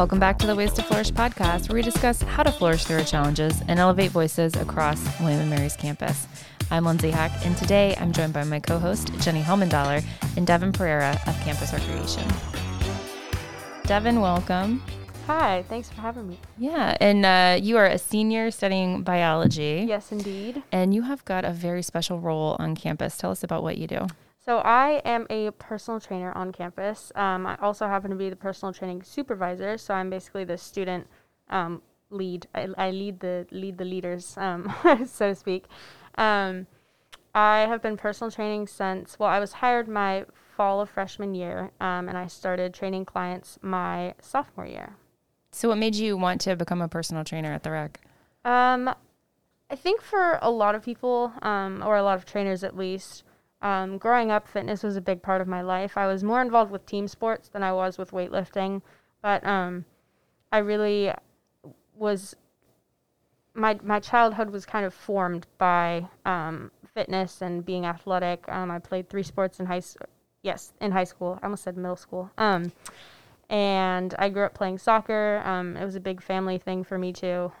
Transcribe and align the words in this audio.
Welcome 0.00 0.18
back 0.18 0.38
to 0.38 0.46
the 0.46 0.56
Ways 0.56 0.72
to 0.72 0.82
Flourish 0.82 1.10
podcast, 1.10 1.68
where 1.68 1.74
we 1.74 1.82
discuss 1.82 2.22
how 2.22 2.42
to 2.42 2.50
flourish 2.50 2.86
through 2.86 3.00
our 3.00 3.04
challenges 3.04 3.60
and 3.68 3.78
elevate 3.78 4.10
voices 4.10 4.56
across 4.56 4.98
William 5.20 5.50
Mary's 5.50 5.76
campus. 5.76 6.26
I'm 6.70 6.86
Lindsay 6.86 7.10
Heck, 7.10 7.30
and 7.44 7.54
today 7.54 7.94
I'm 8.00 8.10
joined 8.10 8.32
by 8.32 8.44
my 8.44 8.60
co 8.60 8.78
host, 8.78 9.12
Jenny 9.20 9.42
Helmandaller, 9.42 10.02
and 10.38 10.46
Devin 10.46 10.72
Pereira 10.72 11.20
of 11.26 11.38
Campus 11.40 11.74
Recreation. 11.74 12.26
Devin, 13.84 14.22
welcome. 14.22 14.82
Hi, 15.26 15.66
thanks 15.68 15.90
for 15.90 16.00
having 16.00 16.30
me. 16.30 16.38
Yeah, 16.56 16.96
and 16.98 17.26
uh, 17.26 17.62
you 17.62 17.76
are 17.76 17.84
a 17.84 17.98
senior 17.98 18.50
studying 18.50 19.02
biology. 19.02 19.84
Yes, 19.86 20.12
indeed. 20.12 20.62
And 20.72 20.94
you 20.94 21.02
have 21.02 21.22
got 21.26 21.44
a 21.44 21.52
very 21.52 21.82
special 21.82 22.20
role 22.20 22.56
on 22.58 22.74
campus. 22.74 23.18
Tell 23.18 23.32
us 23.32 23.44
about 23.44 23.62
what 23.62 23.76
you 23.76 23.86
do. 23.86 24.06
So, 24.42 24.58
I 24.58 25.02
am 25.04 25.26
a 25.28 25.50
personal 25.52 26.00
trainer 26.00 26.32
on 26.32 26.50
campus. 26.50 27.12
Um, 27.14 27.46
I 27.46 27.56
also 27.56 27.86
happen 27.86 28.10
to 28.10 28.16
be 28.16 28.30
the 28.30 28.36
personal 28.36 28.72
training 28.72 29.02
supervisor. 29.02 29.76
So, 29.76 29.94
I'm 29.94 30.08
basically 30.10 30.44
the 30.44 30.56
student 30.56 31.06
um, 31.50 31.82
lead. 32.10 32.46
I, 32.54 32.68
I, 32.76 32.90
lead 32.90 33.20
the 33.20 33.46
lead 33.50 33.78
the 33.78 33.84
leaders, 33.84 34.36
um, 34.38 34.72
so 35.06 35.28
to 35.28 35.34
speak. 35.34 35.66
Um, 36.16 36.66
I 37.34 37.60
have 37.60 37.80
been 37.80 37.96
personal 37.96 38.30
training 38.30 38.66
since, 38.66 39.18
well, 39.18 39.28
I 39.28 39.38
was 39.38 39.52
hired 39.54 39.88
my 39.88 40.24
fall 40.56 40.80
of 40.80 40.90
freshman 40.90 41.34
year, 41.34 41.70
um, 41.80 42.08
and 42.08 42.18
I 42.18 42.26
started 42.26 42.74
training 42.74 43.04
clients 43.04 43.58
my 43.62 44.14
sophomore 44.20 44.66
year. 44.66 44.96
So, 45.52 45.68
what 45.68 45.78
made 45.78 45.94
you 45.94 46.16
want 46.16 46.40
to 46.42 46.56
become 46.56 46.82
a 46.82 46.88
personal 46.88 47.24
trainer 47.24 47.52
at 47.52 47.62
the 47.62 47.70
rec? 47.70 48.00
Um, 48.44 48.88
I 49.70 49.76
think 49.76 50.00
for 50.00 50.38
a 50.42 50.50
lot 50.50 50.74
of 50.74 50.82
people, 50.82 51.32
um, 51.42 51.82
or 51.84 51.96
a 51.96 52.02
lot 52.02 52.18
of 52.18 52.24
trainers 52.24 52.64
at 52.64 52.76
least, 52.76 53.24
um, 53.62 53.98
growing 53.98 54.30
up, 54.30 54.48
fitness 54.48 54.82
was 54.82 54.96
a 54.96 55.00
big 55.00 55.22
part 55.22 55.40
of 55.40 55.48
my 55.48 55.60
life. 55.62 55.96
I 55.96 56.06
was 56.06 56.24
more 56.24 56.40
involved 56.40 56.70
with 56.70 56.86
team 56.86 57.06
sports 57.06 57.48
than 57.48 57.62
I 57.62 57.72
was 57.72 57.98
with 57.98 58.10
weightlifting, 58.12 58.82
but 59.22 59.44
um, 59.46 59.84
I 60.50 60.58
really 60.58 61.12
was. 61.94 62.34
My 63.52 63.78
my 63.82 64.00
childhood 64.00 64.50
was 64.50 64.64
kind 64.64 64.86
of 64.86 64.94
formed 64.94 65.46
by 65.58 66.06
um, 66.24 66.70
fitness 66.94 67.42
and 67.42 67.64
being 67.64 67.84
athletic. 67.84 68.44
Um, 68.48 68.70
I 68.70 68.78
played 68.78 69.08
three 69.08 69.24
sports 69.24 69.60
in 69.60 69.66
high 69.66 69.80
school 69.80 70.06
yes, 70.42 70.72
in 70.80 70.92
high 70.92 71.04
school. 71.04 71.38
I 71.42 71.46
almost 71.46 71.64
said 71.64 71.76
middle 71.76 71.96
school. 71.96 72.30
Um, 72.38 72.72
and 73.50 74.14
I 74.18 74.28
grew 74.28 74.44
up 74.44 74.54
playing 74.54 74.78
soccer. 74.78 75.42
Um, 75.44 75.76
it 75.76 75.84
was 75.84 75.96
a 75.96 76.00
big 76.00 76.22
family 76.22 76.56
thing 76.56 76.84
for 76.84 76.96
me 76.96 77.12
too. 77.12 77.52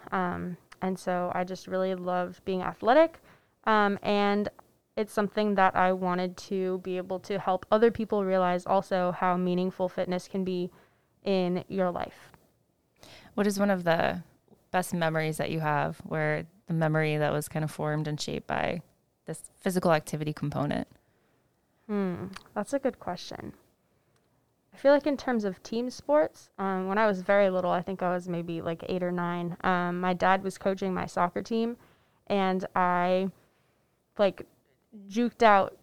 And 0.82 0.98
so 0.98 1.30
I 1.34 1.44
just 1.44 1.66
really 1.66 1.94
loved 1.94 2.44
being 2.44 2.62
athletic. 2.62 3.18
And 3.66 4.48
it's 5.00 5.14
something 5.14 5.54
that 5.54 5.74
I 5.74 5.92
wanted 5.94 6.36
to 6.48 6.78
be 6.84 6.98
able 6.98 7.18
to 7.20 7.38
help 7.38 7.64
other 7.72 7.90
people 7.90 8.22
realize 8.22 8.66
also 8.66 9.12
how 9.12 9.36
meaningful 9.36 9.88
fitness 9.88 10.28
can 10.28 10.44
be 10.44 10.70
in 11.24 11.64
your 11.68 11.90
life. 11.90 12.30
What 13.34 13.46
is 13.46 13.58
one 13.58 13.70
of 13.70 13.84
the 13.84 14.22
best 14.70 14.92
memories 14.92 15.38
that 15.38 15.50
you 15.50 15.60
have 15.60 15.98
where 16.04 16.46
the 16.66 16.74
memory 16.74 17.16
that 17.16 17.32
was 17.32 17.48
kind 17.48 17.64
of 17.64 17.70
formed 17.70 18.06
and 18.06 18.20
shaped 18.20 18.46
by 18.46 18.82
this 19.24 19.50
physical 19.58 19.92
activity 19.92 20.34
component? 20.34 20.86
Hmm, 21.86 22.26
that's 22.54 22.74
a 22.74 22.78
good 22.78 23.00
question. 23.00 23.54
I 24.74 24.76
feel 24.76 24.92
like 24.92 25.06
in 25.06 25.16
terms 25.16 25.44
of 25.44 25.62
team 25.62 25.88
sports, 25.88 26.50
um, 26.58 26.88
when 26.88 26.98
I 26.98 27.06
was 27.06 27.22
very 27.22 27.48
little, 27.48 27.70
I 27.70 27.80
think 27.80 28.02
I 28.02 28.12
was 28.12 28.28
maybe 28.28 28.60
like 28.60 28.84
eight 28.86 29.02
or 29.02 29.10
nine. 29.10 29.56
Um, 29.64 29.98
my 29.98 30.12
dad 30.12 30.44
was 30.44 30.58
coaching 30.58 30.92
my 30.92 31.06
soccer 31.06 31.42
team, 31.42 31.78
and 32.26 32.66
I 32.76 33.30
like 34.18 34.46
juked 35.08 35.42
out 35.42 35.76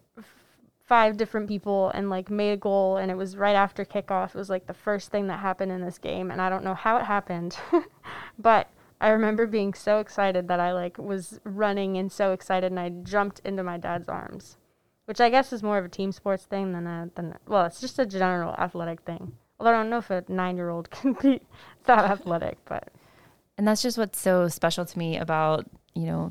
five 0.84 1.16
different 1.16 1.48
people 1.48 1.90
and 1.90 2.08
like 2.08 2.30
made 2.30 2.52
a 2.52 2.56
goal, 2.56 2.96
and 2.96 3.10
it 3.10 3.16
was 3.16 3.36
right 3.36 3.54
after 3.54 3.84
kickoff. 3.84 4.30
It 4.30 4.38
was 4.38 4.50
like 4.50 4.66
the 4.66 4.74
first 4.74 5.10
thing 5.10 5.26
that 5.26 5.40
happened 5.40 5.72
in 5.72 5.82
this 5.82 5.98
game, 5.98 6.30
and 6.30 6.40
I 6.40 6.48
don't 6.48 6.64
know 6.64 6.74
how 6.74 6.96
it 6.96 7.04
happened, 7.04 7.58
but 8.38 8.68
I 9.00 9.10
remember 9.10 9.46
being 9.46 9.74
so 9.74 10.00
excited 10.00 10.48
that 10.48 10.60
I 10.60 10.72
like 10.72 10.98
was 10.98 11.40
running 11.44 11.96
and 11.96 12.10
so 12.10 12.32
excited, 12.32 12.72
and 12.72 12.80
I 12.80 12.88
jumped 12.88 13.40
into 13.44 13.62
my 13.62 13.76
dad's 13.76 14.08
arms 14.08 14.56
which 15.08 15.22
I 15.22 15.30
guess 15.30 15.54
is 15.54 15.62
more 15.62 15.78
of 15.78 15.86
a 15.86 15.88
team 15.88 16.12
sports 16.12 16.44
thing 16.44 16.72
than 16.72 16.86
a 16.86 17.10
than 17.14 17.34
well, 17.46 17.64
it's 17.64 17.80
just 17.80 17.98
a 17.98 18.04
general 18.04 18.52
athletic 18.58 19.00
thing. 19.00 19.32
Although 19.58 19.70
I 19.70 19.72
don't 19.72 19.88
know 19.88 19.96
if 19.96 20.10
a 20.10 20.22
nine 20.28 20.58
year 20.58 20.68
old 20.68 20.90
can 20.90 21.14
be 21.14 21.40
that 21.86 22.04
athletic, 22.04 22.58
but 22.66 22.88
and 23.56 23.66
that's 23.66 23.80
just 23.80 23.96
what's 23.96 24.20
so 24.20 24.48
special 24.48 24.84
to 24.84 24.98
me 24.98 25.16
about 25.16 25.64
you 25.94 26.04
know 26.04 26.30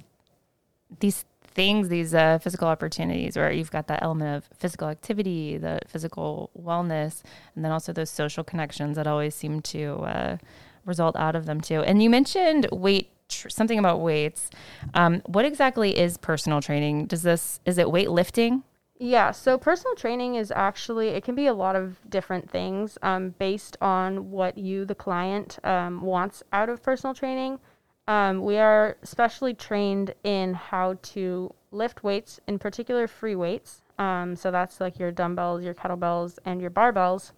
these 0.99 1.25
things, 1.57 1.89
these 1.89 2.13
uh, 2.13 2.37
physical 2.37 2.67
opportunities, 2.67 3.35
where 3.35 3.51
you've 3.51 3.71
got 3.71 3.87
that 3.87 4.03
element 4.03 4.37
of 4.37 4.57
physical 4.57 4.87
activity, 4.89 5.57
the 5.57 5.79
physical 5.87 6.51
wellness, 6.55 7.23
and 7.55 7.65
then 7.65 7.71
also 7.71 7.91
those 7.91 8.11
social 8.11 8.43
connections 8.43 8.95
that 8.95 9.07
always 9.07 9.33
seem 9.33 9.59
to 9.61 9.95
uh, 10.03 10.37
result 10.85 11.15
out 11.15 11.35
of 11.35 11.47
them 11.47 11.59
too. 11.59 11.81
And 11.81 12.01
you 12.01 12.11
mentioned 12.11 12.67
weight 12.71 13.09
tr- 13.27 13.49
something 13.49 13.79
about 13.79 14.01
weights. 14.01 14.51
Um, 14.93 15.23
what 15.25 15.45
exactly 15.45 15.97
is 15.97 16.15
personal 16.17 16.61
training? 16.61 17.07
Does 17.07 17.23
this 17.23 17.59
is 17.65 17.79
it 17.79 17.87
weightlifting? 17.87 18.61
Yeah, 18.99 19.31
so 19.31 19.57
personal 19.57 19.95
training 19.95 20.35
is 20.35 20.51
actually 20.55 21.09
it 21.09 21.23
can 21.23 21.33
be 21.33 21.47
a 21.47 21.53
lot 21.53 21.75
of 21.75 21.97
different 22.07 22.51
things 22.51 22.99
um, 23.01 23.33
based 23.39 23.77
on 23.81 24.29
what 24.29 24.59
you, 24.59 24.85
the 24.85 24.95
client, 24.95 25.57
um, 25.63 26.01
wants 26.01 26.43
out 26.53 26.69
of 26.69 26.83
personal 26.83 27.15
training. 27.15 27.59
Um, 28.07 28.41
we 28.41 28.57
are 28.57 28.97
specially 29.03 29.53
trained 29.53 30.13
in 30.23 30.53
how 30.53 30.97
to 31.01 31.53
lift 31.71 32.03
weights, 32.03 32.39
in 32.47 32.57
particular 32.57 33.07
free 33.07 33.35
weights. 33.35 33.81
Um, 33.99 34.35
so 34.35 34.51
that's 34.51 34.79
like 34.79 34.99
your 34.99 35.11
dumbbells, 35.11 35.63
your 35.63 35.73
kettlebells, 35.73 36.37
and 36.45 36.61
your 36.61 36.71
barbells. 36.71 37.31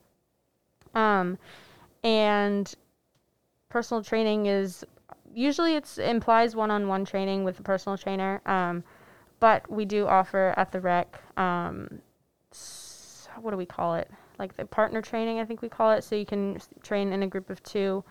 Um, 0.94 1.38
and 2.04 2.74
personal 3.70 4.04
training 4.04 4.46
is 4.46 4.86
usually 5.34 5.76
it's 5.76 5.98
implies 5.98 6.56
one-on-one 6.56 7.06
training 7.06 7.44
with 7.44 7.60
a 7.60 7.64
personal 7.64 7.98
trainer. 7.98 8.42
Um, 8.46 8.84
but 9.40 9.70
we 9.72 9.86
do 9.86 10.06
offer 10.06 10.54
at 10.58 10.72
the 10.72 10.82
rec. 10.82 11.22
Um, 11.38 12.02
what 13.42 13.52
do 13.52 13.58
we 13.58 13.66
call 13.66 13.96
it? 13.96 14.10
Like 14.38 14.56
the 14.58 14.66
partner 14.66 15.02
training, 15.02 15.40
I 15.40 15.46
think 15.46 15.62
we 15.62 15.70
call 15.70 15.92
it. 15.92 16.04
So 16.04 16.16
you 16.16 16.26
can 16.26 16.60
train 16.84 17.14
in 17.14 17.24
a 17.24 17.28
group 17.28 17.50
of 17.50 17.64
two. 17.64 18.04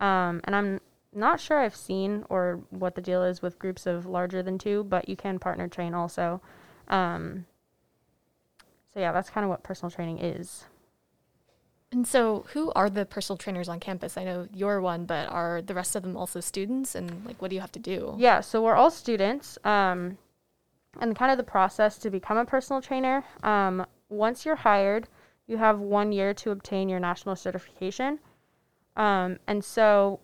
Um, 0.00 0.40
and 0.44 0.54
I'm 0.54 0.80
not 1.16 1.40
sure 1.40 1.58
I've 1.58 1.76
seen 1.76 2.24
or 2.28 2.60
what 2.70 2.94
the 2.94 3.00
deal 3.00 3.22
is 3.22 3.42
with 3.42 3.58
groups 3.58 3.86
of 3.86 4.06
larger 4.06 4.42
than 4.42 4.58
two, 4.58 4.84
but 4.84 5.08
you 5.08 5.16
can 5.16 5.38
partner 5.38 5.68
train 5.68 5.94
also. 5.94 6.40
Um, 6.88 7.46
so 8.92 9.00
yeah, 9.00 9.12
that's 9.12 9.30
kind 9.30 9.44
of 9.44 9.50
what 9.50 9.62
personal 9.62 9.90
training 9.90 10.18
is. 10.18 10.64
And 11.92 12.06
so, 12.06 12.44
who 12.52 12.72
are 12.72 12.90
the 12.90 13.06
personal 13.06 13.36
trainers 13.36 13.68
on 13.68 13.78
campus? 13.78 14.16
I 14.16 14.24
know 14.24 14.48
you're 14.52 14.80
one, 14.80 15.06
but 15.06 15.28
are 15.28 15.62
the 15.62 15.74
rest 15.74 15.94
of 15.94 16.02
them 16.02 16.16
also 16.16 16.40
students? 16.40 16.94
And 16.94 17.24
like, 17.24 17.40
what 17.40 17.48
do 17.48 17.54
you 17.54 17.60
have 17.60 17.72
to 17.72 17.78
do? 17.78 18.14
Yeah, 18.18 18.40
so 18.40 18.62
we're 18.62 18.74
all 18.74 18.90
students. 18.90 19.56
Um, 19.64 20.18
and 21.00 21.16
kind 21.16 21.30
of 21.30 21.38
the 21.38 21.44
process 21.44 21.98
to 21.98 22.10
become 22.10 22.38
a 22.38 22.44
personal 22.44 22.82
trainer. 22.82 23.24
Um, 23.42 23.86
once 24.08 24.44
you're 24.44 24.56
hired, 24.56 25.08
you 25.46 25.58
have 25.58 25.78
one 25.78 26.10
year 26.12 26.34
to 26.34 26.50
obtain 26.50 26.88
your 26.88 27.00
national 27.00 27.36
certification. 27.36 28.18
Um, 28.96 29.38
and 29.46 29.64
so 29.64 30.20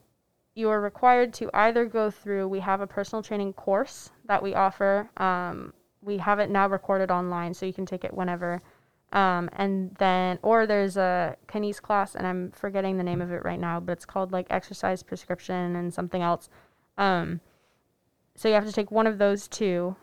you 0.55 0.69
are 0.69 0.81
required 0.81 1.33
to 1.35 1.51
either 1.55 1.87
go 1.87 2.11
through, 2.11 2.49
we 2.49 2.61
have 2.61 2.81
a 2.81 2.87
personal 2.87 3.23
training 3.23 3.53
course 3.55 4.11
that 4.27 4.43
we 4.43 4.55
offer. 4.55 5.09
Um, 5.17 5.73
we 6.03 6.19
have 6.19 6.39
it 6.39 6.51
now 6.51 6.69
recorded 6.69 7.11
online, 7.11 7.55
so 7.55 7.65
you 7.65 7.73
can 7.73 7.87
take 7.87 8.05
it 8.05 8.13
whenever. 8.13 8.63
Um, 9.13 9.51
and 9.55 9.95
then, 9.99 10.39
or 10.43 10.67
there's 10.67 10.97
a 10.97 11.37
Kines 11.47 11.81
class, 11.81 12.15
and 12.15 12.27
I'm 12.27 12.51
forgetting 12.53 12.97
the 12.97 13.05
name 13.05 13.21
of 13.21 13.31
it 13.31 13.45
right 13.45 13.61
now, 13.61 13.79
but 13.81 13.93
it's 13.93 14.07
called 14.07 14.33
like 14.33 14.47
exercise 14.51 15.03
prescription 15.03 15.77
and 15.77 15.93
something 15.93 16.23
else. 16.23 16.49
Um, 16.99 17.41
so 18.35 18.49
you 18.49 18.55
have 18.55 18.67
to 18.67 18.73
take 18.73 18.91
one 18.91 19.07
of 19.07 19.19
those 19.19 19.49
two. 19.49 19.97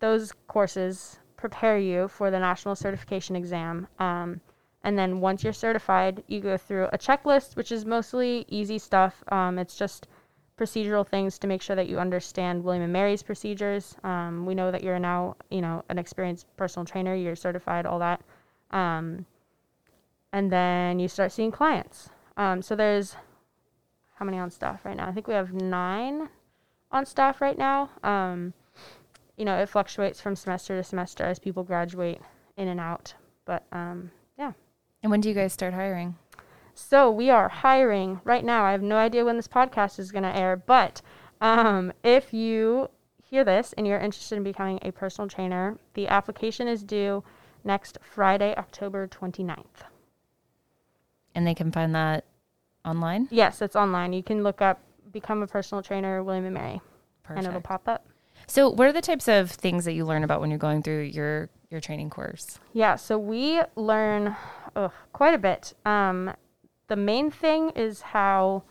Those 0.00 0.32
courses 0.48 1.18
prepare 1.36 1.78
you 1.78 2.08
for 2.08 2.30
the 2.30 2.38
national 2.38 2.74
certification 2.74 3.36
exam. 3.36 3.86
Um, 3.98 4.40
and 4.84 4.98
then 4.98 5.20
once 5.20 5.44
you're 5.44 5.52
certified, 5.52 6.22
you 6.26 6.40
go 6.40 6.56
through 6.56 6.88
a 6.92 6.98
checklist, 6.98 7.56
which 7.56 7.70
is 7.70 7.84
mostly 7.84 8.44
easy 8.48 8.78
stuff. 8.78 9.22
Um, 9.28 9.58
it's 9.58 9.76
just 9.76 10.08
procedural 10.58 11.06
things 11.06 11.38
to 11.38 11.46
make 11.46 11.62
sure 11.62 11.76
that 11.76 11.88
you 11.88 11.98
understand 11.98 12.62
William 12.62 12.82
and 12.82 12.92
Mary's 12.92 13.22
procedures. 13.22 13.96
Um, 14.04 14.44
we 14.44 14.54
know 14.54 14.70
that 14.70 14.82
you're 14.82 14.98
now, 14.98 15.36
you 15.50 15.60
know, 15.60 15.84
an 15.88 15.98
experienced 15.98 16.46
personal 16.56 16.84
trainer. 16.84 17.14
You're 17.14 17.36
certified, 17.36 17.86
all 17.86 17.98
that. 18.00 18.22
Um, 18.70 19.24
and 20.32 20.50
then 20.50 20.98
you 20.98 21.08
start 21.08 21.32
seeing 21.32 21.50
clients. 21.50 22.10
Um, 22.36 22.62
so 22.62 22.74
there's 22.74 23.16
how 24.14 24.24
many 24.24 24.38
on 24.38 24.50
staff 24.50 24.84
right 24.84 24.96
now? 24.96 25.08
I 25.08 25.12
think 25.12 25.26
we 25.26 25.34
have 25.34 25.52
nine 25.52 26.28
on 26.90 27.06
staff 27.06 27.40
right 27.40 27.58
now. 27.58 27.90
Um, 28.02 28.52
you 29.36 29.44
know, 29.44 29.58
it 29.58 29.68
fluctuates 29.68 30.20
from 30.20 30.36
semester 30.36 30.76
to 30.76 30.84
semester 30.84 31.24
as 31.24 31.38
people 31.38 31.64
graduate 31.64 32.20
in 32.56 32.68
and 32.68 32.80
out. 32.80 33.14
But 33.44 33.64
um, 33.72 34.10
yeah. 34.38 34.52
And 35.02 35.10
when 35.10 35.20
do 35.20 35.28
you 35.28 35.34
guys 35.34 35.52
start 35.52 35.74
hiring? 35.74 36.16
So 36.74 37.10
we 37.10 37.28
are 37.30 37.48
hiring 37.48 38.20
right 38.24 38.44
now. 38.44 38.64
I 38.64 38.72
have 38.72 38.82
no 38.82 38.96
idea 38.96 39.24
when 39.24 39.36
this 39.36 39.48
podcast 39.48 39.98
is 39.98 40.12
going 40.12 40.22
to 40.22 40.36
air, 40.36 40.56
but 40.56 41.02
um, 41.40 41.92
if 42.02 42.32
you 42.32 42.88
hear 43.22 43.44
this 43.44 43.74
and 43.76 43.86
you're 43.86 43.98
interested 43.98 44.36
in 44.36 44.42
becoming 44.42 44.78
a 44.82 44.92
personal 44.92 45.28
trainer, 45.28 45.76
the 45.94 46.08
application 46.08 46.68
is 46.68 46.82
due 46.82 47.24
next 47.64 47.98
Friday, 48.02 48.54
October 48.56 49.06
29th. 49.08 49.64
And 51.34 51.46
they 51.46 51.54
can 51.54 51.72
find 51.72 51.94
that 51.94 52.24
online? 52.84 53.28
Yes, 53.30 53.62
it's 53.62 53.76
online. 53.76 54.12
You 54.12 54.22
can 54.22 54.42
look 54.42 54.60
up 54.60 54.80
become 55.12 55.42
a 55.42 55.46
personal 55.46 55.82
trainer, 55.82 56.22
William 56.22 56.46
and 56.46 56.54
Mary, 56.54 56.80
Perfect. 57.22 57.38
and 57.38 57.46
it'll 57.46 57.60
pop 57.60 57.86
up. 57.86 58.06
So, 58.46 58.70
what 58.70 58.86
are 58.86 58.92
the 58.92 59.02
types 59.02 59.28
of 59.28 59.50
things 59.50 59.84
that 59.84 59.92
you 59.92 60.04
learn 60.04 60.24
about 60.24 60.40
when 60.40 60.50
you're 60.50 60.58
going 60.58 60.82
through 60.82 61.02
your 61.02 61.48
your 61.70 61.80
training 61.80 62.10
course? 62.10 62.58
Yeah, 62.72 62.96
so 62.96 63.18
we 63.18 63.60
learn 63.76 64.36
ugh, 64.76 64.92
quite 65.12 65.34
a 65.34 65.38
bit. 65.38 65.74
Um, 65.84 66.32
the 66.88 66.96
main 66.96 67.30
thing 67.30 67.70
is 67.70 68.02
how 68.02 68.64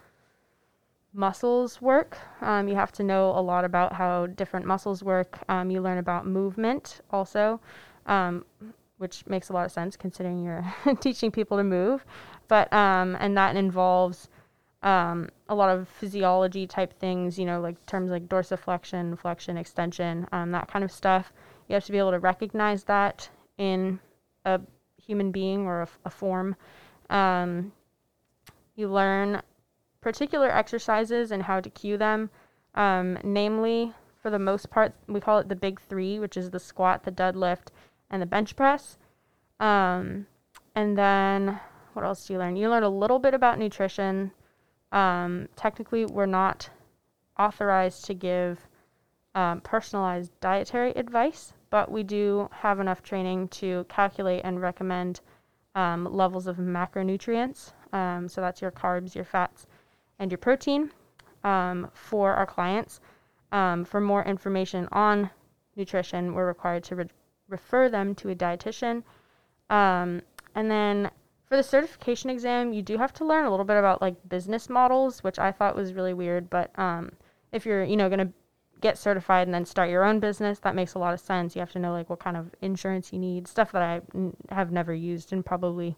muscles 1.13 1.81
work. 1.81 2.17
Um, 2.41 2.67
you 2.67 2.75
have 2.75 2.91
to 2.93 3.03
know 3.03 3.31
a 3.31 3.41
lot 3.41 3.65
about 3.65 3.93
how 3.93 4.27
different 4.27 4.65
muscles 4.65 5.03
work. 5.03 5.39
Um, 5.49 5.69
you 5.69 5.81
learn 5.81 5.97
about 5.97 6.25
movement 6.25 7.01
also, 7.11 7.59
um, 8.05 8.45
which 8.97 9.25
makes 9.27 9.49
a 9.49 9.53
lot 9.53 9.65
of 9.65 9.71
sense 9.71 9.97
considering 9.97 10.43
you're 10.43 10.65
teaching 10.99 11.31
people 11.31 11.57
to 11.57 11.63
move. 11.63 12.05
But 12.47 12.71
um, 12.73 13.17
and 13.19 13.35
that 13.37 13.55
involves 13.55 14.29
um, 14.83 15.29
a 15.49 15.55
lot 15.55 15.69
of 15.69 15.87
physiology 15.87 16.67
type 16.67 16.93
things. 16.99 17.37
You 17.37 17.45
know, 17.45 17.61
like 17.61 17.83
terms 17.85 18.11
like 18.11 18.27
dorsiflexion, 18.27 19.17
flexion, 19.17 19.57
extension, 19.57 20.27
um, 20.31 20.51
that 20.51 20.67
kind 20.67 20.83
of 20.83 20.91
stuff. 20.91 21.33
You 21.67 21.75
have 21.75 21.85
to 21.85 21.91
be 21.91 21.97
able 21.97 22.11
to 22.11 22.19
recognize 22.19 22.83
that 22.85 23.29
in 23.57 23.99
a 24.45 24.59
human 25.05 25.31
being 25.31 25.65
or 25.65 25.81
a, 25.81 25.87
a 26.05 26.09
form. 26.09 26.55
Um, 27.09 27.71
you 28.75 28.87
learn 28.87 29.41
particular 30.01 30.49
exercises 30.49 31.31
and 31.31 31.43
how 31.43 31.59
to 31.59 31.69
cue 31.69 31.97
them. 31.97 32.29
Um, 32.73 33.17
namely, 33.23 33.93
for 34.21 34.29
the 34.29 34.39
most 34.39 34.69
part, 34.69 34.93
we 35.07 35.19
call 35.19 35.39
it 35.39 35.49
the 35.49 35.55
big 35.55 35.81
three, 35.81 36.19
which 36.19 36.37
is 36.37 36.49
the 36.49 36.59
squat, 36.59 37.03
the 37.03 37.11
deadlift, 37.11 37.67
and 38.09 38.21
the 38.21 38.25
bench 38.25 38.55
press. 38.55 38.97
Um, 39.59 40.27
and 40.75 40.97
then 40.97 41.59
what 41.93 42.05
else 42.05 42.25
do 42.25 42.33
you 42.33 42.39
learn? 42.39 42.55
You 42.55 42.69
learn 42.69 42.83
a 42.83 42.89
little 42.89 43.19
bit 43.19 43.33
about 43.33 43.59
nutrition. 43.59 44.31
Um, 44.91 45.49
technically, 45.55 46.05
we're 46.05 46.25
not 46.25 46.69
authorized 47.37 48.05
to 48.05 48.13
give 48.13 48.67
um, 49.35 49.61
personalized 49.61 50.31
dietary 50.39 50.91
advice, 50.91 51.53
but 51.71 51.89
we 51.89 52.03
do 52.03 52.47
have 52.51 52.79
enough 52.79 53.01
training 53.01 53.47
to 53.47 53.85
calculate 53.89 54.41
and 54.43 54.61
recommend 54.61 55.21
um, 55.73 56.05
levels 56.13 56.45
of 56.45 56.57
macronutrients. 56.57 57.71
Um, 57.93 58.27
so 58.27 58.41
that's 58.41 58.61
your 58.61 58.71
carbs, 58.71 59.15
your 59.15 59.25
fats, 59.25 59.65
and 60.19 60.29
your 60.29 60.37
protein 60.37 60.91
um, 61.43 61.89
for 61.93 62.33
our 62.33 62.45
clients. 62.45 62.99
Um, 63.51 63.83
for 63.83 63.99
more 63.99 64.23
information 64.23 64.87
on 64.91 65.29
nutrition, 65.75 66.33
we're 66.33 66.47
required 66.47 66.83
to 66.85 66.95
re- 66.95 67.09
refer 67.47 67.89
them 67.89 68.15
to 68.15 68.29
a 68.29 68.35
dietitian. 68.35 69.03
Um, 69.69 70.21
and 70.55 70.69
then 70.69 71.09
for 71.45 71.57
the 71.57 71.63
certification 71.63 72.29
exam, 72.29 72.73
you 72.73 72.81
do 72.81 72.97
have 72.97 73.13
to 73.13 73.25
learn 73.25 73.45
a 73.45 73.49
little 73.49 73.65
bit 73.65 73.77
about 73.77 74.01
like 74.01 74.15
business 74.29 74.69
models, 74.69 75.23
which 75.23 75.39
I 75.39 75.51
thought 75.51 75.75
was 75.75 75.93
really 75.93 76.13
weird. 76.13 76.49
But 76.49 76.77
um, 76.77 77.13
if 77.51 77.65
you're, 77.65 77.83
you 77.83 77.97
know, 77.97 78.09
going 78.09 78.19
to 78.19 78.33
get 78.81 78.97
certified 78.97 79.47
and 79.47 79.53
then 79.53 79.65
start 79.65 79.89
your 79.89 80.03
own 80.03 80.19
business, 80.19 80.59
that 80.59 80.75
makes 80.75 80.95
a 80.95 80.99
lot 80.99 81.13
of 81.13 81.19
sense. 81.19 81.55
You 81.55 81.59
have 81.59 81.71
to 81.71 81.79
know 81.79 81.93
like 81.93 82.09
what 82.09 82.19
kind 82.19 82.35
of 82.35 82.53
insurance 82.61 83.13
you 83.13 83.19
need, 83.19 83.47
stuff 83.47 83.71
that 83.71 83.81
I 83.81 84.01
n- 84.13 84.35
have 84.49 84.71
never 84.71 84.93
used 84.93 85.31
and 85.31 85.45
probably 85.45 85.95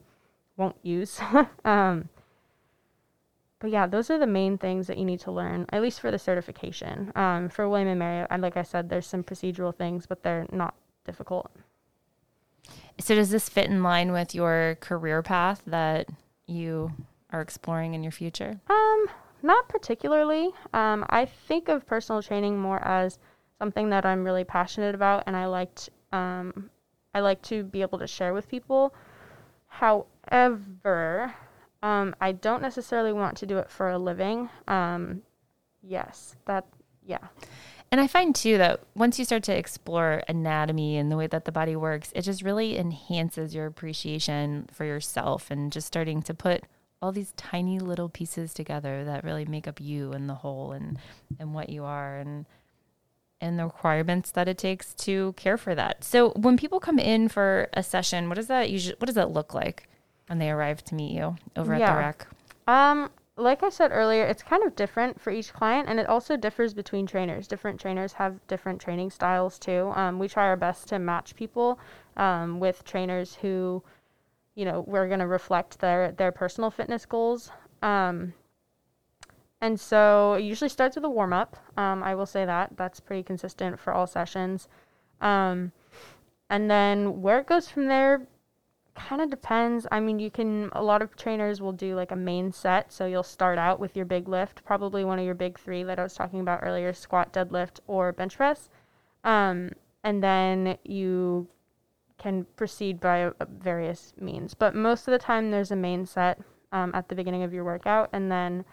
won't 0.58 0.76
use. 0.84 1.20
um, 1.66 2.10
but 3.60 3.72
yeah, 3.72 3.88
those 3.88 4.10
are 4.10 4.20
the 4.20 4.28
main 4.28 4.58
things 4.58 4.88
that 4.88 4.98
you 4.98 5.06
need 5.06 5.22
to 5.22 5.32
learn, 5.32 5.66
at 5.70 5.82
least 5.82 6.02
for 6.02 6.12
the 6.12 6.20
certification. 6.20 7.14
Um, 7.16 7.48
for 7.48 7.70
William 7.70 7.88
and 7.88 8.00
Mary, 8.00 8.28
I, 8.30 8.36
like 8.36 8.58
I 8.58 8.64
said, 8.64 8.90
there's 8.90 9.08
some 9.08 9.24
procedural 9.24 9.74
things, 9.74 10.06
but 10.06 10.22
they're 10.22 10.48
not 10.52 10.76
difficult. 11.06 11.50
So, 13.00 13.16
does 13.16 13.30
this 13.30 13.48
fit 13.50 13.68
in 13.68 13.82
line 13.82 14.12
with 14.12 14.36
your 14.36 14.78
career 14.82 15.22
path 15.22 15.62
that 15.66 16.10
you 16.46 16.92
are 17.32 17.42
exploring 17.42 17.94
in 17.94 18.04
your 18.04 18.12
future? 18.12 18.60
Um, 18.70 19.06
not 19.44 19.68
particularly. 19.68 20.50
Um, 20.74 21.06
I 21.10 21.26
think 21.26 21.68
of 21.68 21.86
personal 21.86 22.24
training 22.24 22.58
more 22.60 22.84
as 22.84 23.20
something 23.60 23.90
that 23.90 24.06
I'm 24.06 24.24
really 24.24 24.44
passionate 24.44 24.96
about, 24.96 25.24
and 25.28 25.36
I 25.36 25.46
liked 25.46 25.90
um, 26.12 26.70
I 27.14 27.20
like 27.20 27.42
to 27.44 27.64
be 27.64 27.82
able 27.82 28.00
to 28.00 28.08
share 28.08 28.34
with 28.34 28.50
people. 28.50 28.96
However, 29.68 31.34
um, 31.84 32.16
I 32.22 32.32
don't 32.32 32.62
necessarily 32.62 33.14
want 33.14 33.38
to 33.38 33.46
do 33.46 33.58
it 33.58 33.70
for 33.70 33.90
a 33.90 33.98
living. 34.00 34.50
Um, 34.68 35.22
yes, 35.82 36.36
that 36.46 36.66
yeah. 37.06 37.28
And 37.92 38.02
I 38.02 38.08
find 38.08 38.34
too 38.34 38.58
that 38.58 38.80
once 38.96 39.20
you 39.20 39.26
start 39.26 39.44
to 39.44 39.56
explore 39.56 40.24
anatomy 40.28 40.98
and 40.98 41.12
the 41.12 41.18
way 41.18 41.28
that 41.28 41.46
the 41.46 41.52
body 41.52 41.76
works, 41.76 42.12
it 42.16 42.24
just 42.24 42.42
really 42.42 42.78
enhances 42.78 43.54
your 43.54 43.68
appreciation 43.68 44.68
for 44.72 44.84
yourself 44.84 45.52
and 45.52 45.72
just 45.72 45.86
starting 45.86 46.24
to 46.24 46.34
put 46.34 46.64
all 47.04 47.12
these 47.12 47.34
tiny 47.36 47.80
little 47.80 48.08
pieces 48.08 48.54
together 48.54 49.04
that 49.04 49.26
really 49.26 49.44
make 49.44 49.68
up 49.68 49.82
you 49.82 50.14
and 50.14 50.30
the 50.30 50.36
whole 50.36 50.72
and 50.72 50.98
and 51.38 51.54
what 51.54 51.68
you 51.68 51.84
are 51.84 52.18
and 52.18 52.46
and 53.42 53.60
the 53.60 53.66
requirements 53.66 54.32
that 54.32 54.48
it 54.48 54.58
takes 54.58 54.94
to 54.94 55.34
care 55.34 55.58
for 55.58 55.76
that. 55.76 56.02
So 56.02 56.30
when 56.30 56.56
people 56.56 56.80
come 56.80 56.98
in 56.98 57.28
for 57.28 57.68
a 57.74 57.84
session, 57.84 58.30
what 58.30 58.36
does 58.36 58.48
that 58.48 58.70
usually 58.70 58.96
what 59.00 59.08
does 59.08 59.16
that 59.16 59.32
look 59.32 59.54
like 59.54 59.90
when 60.28 60.40
they 60.40 60.50
arrive 60.50 60.82
to 60.86 60.96
meet 60.96 61.12
you 61.12 61.36
over 61.58 61.76
Yeah. 61.76 61.90
at 61.90 61.94
the 61.94 62.00
rec? 62.00 62.28
Um, 62.68 63.10
like 63.36 63.64
I 63.64 63.70
said 63.70 63.92
earlier, 63.92 64.24
it's 64.26 64.44
kind 64.44 64.64
of 64.64 64.76
different 64.78 65.20
for 65.20 65.32
each 65.32 65.52
client, 65.52 65.90
and 65.90 66.00
it 66.00 66.08
also 66.08 66.38
differs 66.38 66.74
between 66.74 67.06
trainers. 67.06 67.48
Different 67.48 67.82
trainers 67.82 68.14
have 68.14 68.40
different 68.48 68.80
training 68.80 69.10
styles 69.10 69.60
too. 69.60 69.92
Um, 69.96 70.20
we 70.20 70.30
try 70.30 70.46
our 70.46 70.56
best 70.56 70.88
to 70.90 71.00
match 71.00 71.36
people 71.36 71.80
um, 72.16 72.60
with 72.62 72.86
trainers 72.86 73.36
who, 73.42 73.84
you 74.56 74.66
know, 74.66 74.84
we're 74.88 75.08
going 75.08 75.20
to 75.20 75.28
reflect 75.28 75.80
their 75.80 76.12
their 76.12 76.32
personal 76.32 76.70
fitness 76.70 77.06
goals. 77.06 77.52
Um, 77.82 78.34
and 79.62 79.80
so 79.80 80.34
it 80.34 80.44
usually 80.44 80.70
starts 80.70 80.96
with 80.96 81.06
a 81.06 81.10
warm 81.10 81.32
up. 81.32 81.58
Um, 81.78 82.04
I 82.04 82.16
will 82.16 82.26
say 82.26 82.46
that 82.46 82.72
that's 82.76 83.00
pretty 83.00 83.24
consistent 83.24 83.80
for 83.80 83.94
all 83.94 84.06
sessions. 84.06 84.68
Um, 85.22 85.72
and 86.50 86.70
then 86.70 87.22
where 87.22 87.40
it 87.40 87.48
goes 87.48 87.70
from 87.70 87.88
there 87.88 88.28
kind 88.96 89.22
of 89.22 89.30
depends. 89.30 89.88
I 89.92 90.00
mean, 90.00 90.20
you 90.20 90.30
can, 90.30 90.70
a 90.74 90.84
lot 90.84 91.02
of 91.02 91.16
trainers 91.16 91.62
will 91.62 91.72
do 91.72 91.96
like 91.96 92.12
a 92.12 92.16
main 92.16 92.52
set. 92.52 92.92
So 92.92 93.06
you'll 93.06 93.24
start 93.24 93.58
out 93.58 93.80
with 93.80 93.96
your 93.96 94.06
big 94.06 94.28
lift, 94.28 94.64
probably 94.66 95.06
one 95.06 95.18
of 95.18 95.26
your 95.26 95.34
big 95.34 95.58
three 95.58 95.84
that 95.84 95.98
I 95.98 96.04
was 96.04 96.14
talking 96.14 96.42
about 96.42 96.60
earlier 96.62 96.94
squat, 96.94 97.34
deadlift, 97.34 97.80
or 97.88 98.12
bench 98.12 98.38
press. 98.38 98.70
Um, 99.24 99.72
and 100.04 100.22
then 100.22 100.78
you 100.84 101.48
can 102.18 102.46
proceed 102.56 103.00
by 103.00 103.24
uh, 103.24 103.34
various 103.60 104.14
means. 104.20 104.54
But 104.54 104.76
most 104.76 105.08
of 105.08 105.12
the 105.12 105.20
time, 105.20 105.52
there's 105.52 105.72
a 105.72 105.76
main 105.76 106.06
set 106.06 106.40
um, 106.72 106.92
at 106.94 107.10
the 107.10 107.16
beginning 107.16 107.44
of 107.44 107.54
your 107.54 107.64
workout. 107.64 108.10
And 108.14 108.32
then 108.32 108.66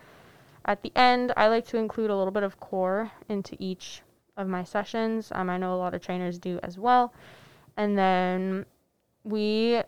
at 0.64 0.82
the 0.82 0.92
end, 0.96 1.32
I 1.36 1.48
like 1.48 1.66
to 1.68 1.76
include 1.76 2.10
a 2.10 2.16
little 2.16 2.32
bit 2.32 2.42
of 2.42 2.60
core 2.60 3.10
into 3.28 3.56
each 3.58 4.02
of 4.36 4.46
my 4.46 4.64
sessions. 4.64 5.30
Um, 5.34 5.50
I 5.50 5.56
know 5.56 5.74
a 5.74 5.76
lot 5.76 5.94
of 5.94 6.02
trainers 6.02 6.38
do 6.38 6.60
as 6.62 6.78
well. 6.78 7.12
And 7.76 7.96
then 7.96 8.66
we 9.24 9.82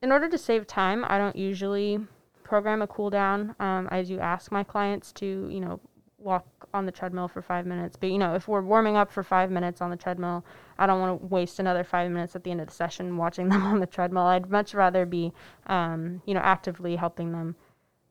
in 0.00 0.12
order 0.12 0.28
to 0.28 0.38
save 0.38 0.66
time, 0.66 1.04
I 1.08 1.18
don't 1.18 1.36
usually 1.36 1.98
program 2.44 2.82
a 2.82 2.86
cool 2.86 3.10
down. 3.10 3.54
Um, 3.58 3.88
I 3.90 4.02
do 4.02 4.18
ask 4.20 4.50
my 4.52 4.62
clients 4.62 5.12
to, 5.14 5.48
you 5.50 5.60
know, 5.60 5.80
walk 6.18 6.46
on 6.74 6.84
the 6.84 6.92
treadmill 6.92 7.28
for 7.28 7.40
five 7.40 7.66
minutes. 7.66 7.96
But, 7.96 8.10
you 8.10 8.18
know, 8.18 8.34
if 8.34 8.48
we're 8.48 8.60
warming 8.60 8.96
up 8.96 9.10
for 9.10 9.22
five 9.22 9.50
minutes 9.50 9.80
on 9.80 9.90
the 9.90 9.96
treadmill, 9.96 10.44
I 10.78 10.86
don't 10.86 11.00
want 11.00 11.20
to 11.20 11.26
waste 11.26 11.58
another 11.58 11.84
five 11.84 12.10
minutes 12.10 12.34
at 12.34 12.44
the 12.44 12.50
end 12.50 12.60
of 12.60 12.66
the 12.66 12.72
session 12.72 13.16
watching 13.24 13.48
them 13.48 13.62
on 13.62 13.80
the 13.80 13.86
treadmill. 13.86 14.24
I'd 14.24 14.50
much 14.50 14.74
rather 14.74 15.06
be, 15.06 15.32
um, 15.66 16.20
you 16.26 16.34
know, 16.34 16.40
actively 16.40 16.96
helping 16.96 17.32
them 17.32 17.56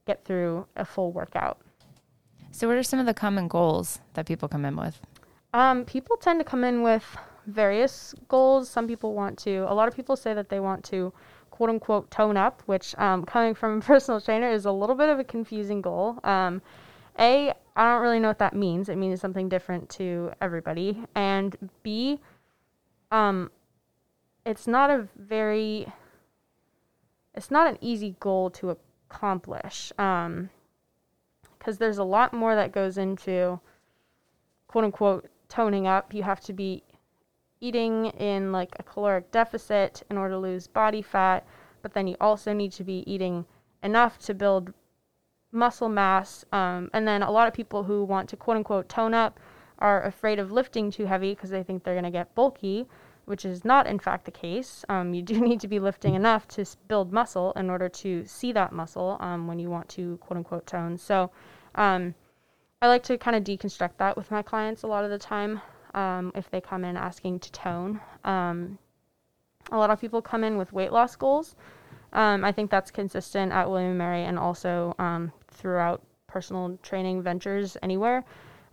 get 0.05 0.23
through 0.23 0.65
a 0.75 0.85
full 0.85 1.11
workout. 1.11 1.59
So 2.51 2.67
what 2.67 2.77
are 2.77 2.83
some 2.83 2.99
of 2.99 3.05
the 3.05 3.13
common 3.13 3.47
goals 3.47 3.99
that 4.13 4.25
people 4.25 4.47
come 4.47 4.65
in 4.65 4.75
with? 4.75 4.99
Um, 5.53 5.85
people 5.85 6.17
tend 6.17 6.39
to 6.39 6.45
come 6.45 6.63
in 6.63 6.81
with 6.81 7.03
various 7.45 8.13
goals. 8.27 8.69
Some 8.69 8.87
people 8.87 9.13
want 9.13 9.37
to, 9.39 9.65
a 9.67 9.73
lot 9.73 9.87
of 9.87 9.95
people 9.95 10.15
say 10.15 10.33
that 10.33 10.49
they 10.49 10.59
want 10.59 10.83
to 10.85 11.13
quote 11.51 11.69
unquote 11.69 12.09
tone 12.11 12.37
up, 12.37 12.61
which 12.65 12.95
um, 12.97 13.25
coming 13.25 13.53
from 13.53 13.79
a 13.79 13.81
personal 13.93 14.21
trainer 14.21 14.49
is 14.49 14.65
a 14.65 14.71
little 14.71 14.95
bit 14.95 15.09
of 15.09 15.19
a 15.19 15.23
confusing 15.23 15.81
goal. 15.81 16.19
Um, 16.23 16.61
a, 17.19 17.53
I 17.75 17.91
don't 17.91 18.01
really 18.01 18.19
know 18.19 18.27
what 18.27 18.39
that 18.39 18.55
means. 18.55 18.89
It 18.89 18.97
means 18.97 19.21
something 19.21 19.49
different 19.49 19.89
to 19.91 20.31
everybody. 20.41 21.03
And 21.15 21.55
B, 21.83 22.19
um, 23.11 23.51
it's 24.45 24.67
not 24.67 24.89
a 24.89 25.07
very, 25.15 25.91
it's 27.33 27.51
not 27.51 27.67
an 27.67 27.77
easy 27.81 28.15
goal 28.19 28.49
to 28.51 28.77
accomplish. 29.09 29.91
Um, 29.97 30.49
because 31.57 31.77
there's 31.79 31.97
a 31.97 32.03
lot 32.03 32.33
more 32.33 32.55
that 32.55 32.71
goes 32.71 32.97
into 32.97 33.59
quote 34.67 34.85
unquote 34.85 35.27
toning 35.49 35.87
up. 35.87 36.13
You 36.13 36.23
have 36.23 36.39
to 36.41 36.53
be 36.53 36.83
eating 37.59 38.05
in 38.05 38.51
like 38.51 38.75
a 38.79 38.83
caloric 38.83 39.31
deficit 39.31 40.03
in 40.09 40.17
order 40.17 40.35
to 40.35 40.39
lose 40.39 40.67
body 40.67 41.01
fat, 41.01 41.45
but 41.81 41.93
then 41.93 42.07
you 42.07 42.15
also 42.21 42.53
need 42.53 42.71
to 42.73 42.83
be 42.83 43.03
eating 43.11 43.45
enough 43.83 44.19
to 44.19 44.33
build 44.33 44.73
muscle 45.51 45.89
mass. 45.89 46.45
Um, 46.51 46.89
and 46.93 47.07
then 47.07 47.23
a 47.23 47.31
lot 47.31 47.47
of 47.47 47.53
people 47.53 47.83
who 47.83 48.03
want 48.03 48.29
to 48.29 48.37
quote 48.37 48.57
unquote 48.57 48.89
tone 48.89 49.13
up 49.13 49.39
are 49.79 50.03
afraid 50.03 50.39
of 50.39 50.51
lifting 50.51 50.91
too 50.91 51.05
heavy 51.05 51.33
because 51.33 51.49
they 51.49 51.63
think 51.63 51.83
they're 51.83 51.93
going 51.93 52.03
to 52.03 52.11
get 52.11 52.33
bulky. 52.35 52.87
which 53.25 53.43
is 53.43 53.65
not 53.65 53.85
in 53.87 53.99
fact 53.99 54.23
the 54.23 54.31
case. 54.31 54.85
Um, 54.87 55.13
you 55.13 55.21
do 55.21 55.41
need 55.49 55.59
to 55.59 55.67
be 55.67 55.79
lifting 55.79 56.15
enough 56.15 56.47
to 56.49 56.65
build 56.87 57.11
muscle 57.11 57.51
in 57.57 57.69
order 57.69 57.89
to 57.89 58.25
see 58.25 58.53
that 58.53 58.71
muscle 58.71 59.17
um, 59.19 59.47
when 59.47 59.59
you 59.59 59.69
want 59.69 59.89
to 59.89 60.17
quote 60.17 60.37
unquote 60.37 60.65
tone. 60.65 60.97
So 60.97 61.29
um, 61.75 62.15
I 62.81 62.87
like 62.87 63.03
to 63.03 63.17
kind 63.17 63.35
of 63.35 63.43
deconstruct 63.43 63.97
that 63.97 64.15
with 64.15 64.31
my 64.31 64.41
clients 64.41 64.83
a 64.83 64.87
lot 64.87 65.03
of 65.03 65.11
the 65.11 65.17
time 65.17 65.61
um, 65.93 66.31
if 66.35 66.49
they 66.49 66.61
come 66.61 66.85
in 66.85 66.95
asking 66.95 67.39
to 67.39 67.51
tone. 67.51 67.99
Um, 68.23 68.77
a 69.71 69.77
lot 69.77 69.89
of 69.89 69.99
people 69.99 70.21
come 70.21 70.43
in 70.43 70.57
with 70.57 70.71
weight 70.71 70.93
loss 70.93 71.15
goals. 71.15 71.55
Um, 72.13 72.43
I 72.43 72.51
think 72.51 72.71
that's 72.71 72.91
consistent 72.91 73.51
at 73.51 73.69
William 73.69 73.97
& 73.97 73.99
Mary 73.99 74.23
and 74.23 74.39
also 74.39 74.95
throughout 75.51 76.01
personal 76.27 76.77
training 76.83 77.21
ventures 77.21 77.77
anywhere. 77.81 78.23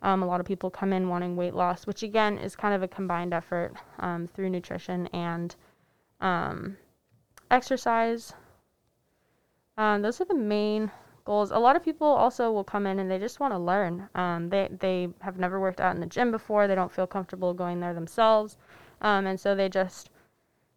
Um, 0.02 0.22
a 0.22 0.26
lot 0.26 0.38
of 0.38 0.46
people 0.46 0.70
come 0.70 0.92
in 0.92 1.08
wanting 1.08 1.34
weight 1.34 1.54
loss, 1.54 1.86
which 1.86 2.02
again 2.02 2.36
is 2.36 2.54
kind 2.54 2.74
of 2.74 2.82
a 2.82 2.88
combined 2.88 3.32
effort 3.32 3.74
um, 4.00 4.26
through 4.26 4.50
nutrition 4.50 5.06
and 5.08 5.56
um, 6.20 6.76
exercise. 7.50 8.34
Um, 9.78 10.02
those 10.02 10.20
are 10.20 10.26
the 10.26 10.34
main 10.34 10.90
goals. 11.24 11.50
A 11.50 11.58
lot 11.58 11.74
of 11.74 11.82
people 11.82 12.06
also 12.06 12.52
will 12.52 12.64
come 12.64 12.86
in 12.86 12.98
and 12.98 13.10
they 13.10 13.18
just 13.18 13.40
want 13.40 13.54
to 13.54 13.58
learn. 13.58 14.08
Um, 14.14 14.50
they 14.50 14.68
they 14.78 15.08
have 15.20 15.38
never 15.38 15.58
worked 15.58 15.80
out 15.80 15.94
in 15.94 16.00
the 16.00 16.06
gym 16.06 16.30
before. 16.30 16.68
They 16.68 16.74
don't 16.74 16.92
feel 16.92 17.06
comfortable 17.06 17.54
going 17.54 17.80
there 17.80 17.94
themselves, 17.94 18.58
um, 19.00 19.26
and 19.26 19.40
so 19.40 19.54
they 19.54 19.70
just 19.70 20.10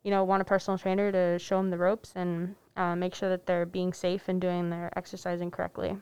you 0.07 0.11
know 0.11 0.23
want 0.23 0.41
a 0.41 0.45
personal 0.45 0.77
trainer 0.77 1.11
to 1.11 1.37
show 1.37 1.57
them 1.57 1.69
the 1.69 1.77
ropes 1.77 2.13
and 2.15 2.55
uh, 2.77 2.95
make 2.95 3.13
sure 3.13 3.27
that 3.27 3.45
they're 3.45 3.65
being 3.65 3.91
safe 3.91 4.29
and 4.29 4.39
doing 4.39 4.69
their 4.69 4.89
exercising 4.97 5.51
correctly. 5.51 5.97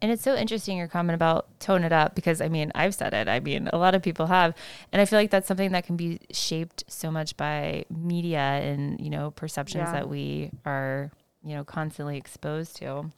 And 0.00 0.10
it's 0.10 0.22
so 0.22 0.34
interesting 0.34 0.78
your 0.78 0.88
comment 0.88 1.14
about 1.14 1.60
tone 1.60 1.84
it 1.84 1.92
up 1.92 2.14
because 2.14 2.40
I 2.40 2.48
mean, 2.48 2.72
I've 2.74 2.94
said 2.94 3.12
it. 3.12 3.28
I 3.28 3.40
mean, 3.40 3.68
a 3.70 3.76
lot 3.76 3.94
of 3.94 4.00
people 4.00 4.24
have. 4.28 4.54
And 4.92 5.02
I 5.02 5.04
feel 5.04 5.18
like 5.18 5.30
that's 5.30 5.46
something 5.46 5.72
that 5.72 5.84
can 5.84 5.94
be 5.94 6.20
shaped 6.30 6.84
so 6.88 7.10
much 7.10 7.36
by 7.36 7.84
media 7.90 8.38
and, 8.38 8.98
you 8.98 9.10
know, 9.10 9.30
perceptions 9.32 9.88
yeah. 9.88 9.92
that 9.92 10.08
we 10.08 10.50
are, 10.64 11.10
you 11.42 11.54
know, 11.54 11.64
constantly 11.64 12.16
exposed 12.16 12.76
to. 12.76 13.10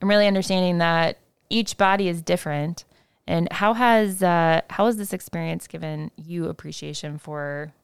I'm 0.00 0.08
really 0.08 0.26
understanding 0.26 0.78
that 0.78 1.18
each 1.50 1.76
body 1.76 2.08
is 2.08 2.22
different. 2.22 2.86
And 3.26 3.52
how 3.52 3.74
has 3.74 4.22
uh, 4.22 4.62
how 4.70 4.86
has 4.86 4.96
this 4.96 5.12
experience 5.12 5.66
given 5.66 6.12
you 6.16 6.46
appreciation 6.46 7.18
for 7.18 7.74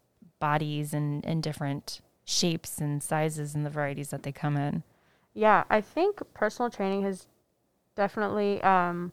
bodies 0.40 0.92
and, 0.94 1.24
and 1.24 1.42
different 1.42 2.00
shapes 2.24 2.78
and 2.78 3.02
sizes 3.02 3.54
and 3.54 3.64
the 3.64 3.70
varieties 3.70 4.10
that 4.10 4.22
they 4.22 4.32
come 4.32 4.56
in? 4.56 4.82
Yeah, 5.34 5.64
I 5.68 5.80
think 5.80 6.20
personal 6.32 6.70
training 6.70 7.02
has 7.02 7.26
definitely 7.96 8.62
um, 8.62 9.12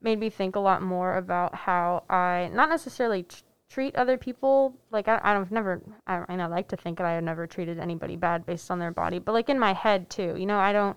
made 0.00 0.18
me 0.18 0.30
think 0.30 0.56
a 0.56 0.60
lot 0.60 0.82
more 0.82 1.16
about 1.16 1.54
how 1.54 2.04
I 2.08 2.50
not 2.52 2.68
necessarily 2.68 3.24
t- 3.24 3.38
treat 3.68 3.96
other 3.96 4.16
people. 4.16 4.74
Like 4.90 5.08
I, 5.08 5.20
I've 5.22 5.50
never, 5.50 5.82
I, 6.06 6.24
I 6.28 6.46
like 6.46 6.68
to 6.68 6.76
think 6.76 6.98
that 6.98 7.06
I 7.06 7.12
have 7.12 7.24
never 7.24 7.46
treated 7.46 7.78
anybody 7.78 8.16
bad 8.16 8.46
based 8.46 8.70
on 8.70 8.78
their 8.78 8.90
body, 8.90 9.18
but 9.18 9.32
like 9.32 9.48
in 9.48 9.58
my 9.58 9.72
head 9.72 10.10
too. 10.10 10.36
You 10.36 10.46
know, 10.46 10.58
I 10.58 10.72
don't. 10.72 10.96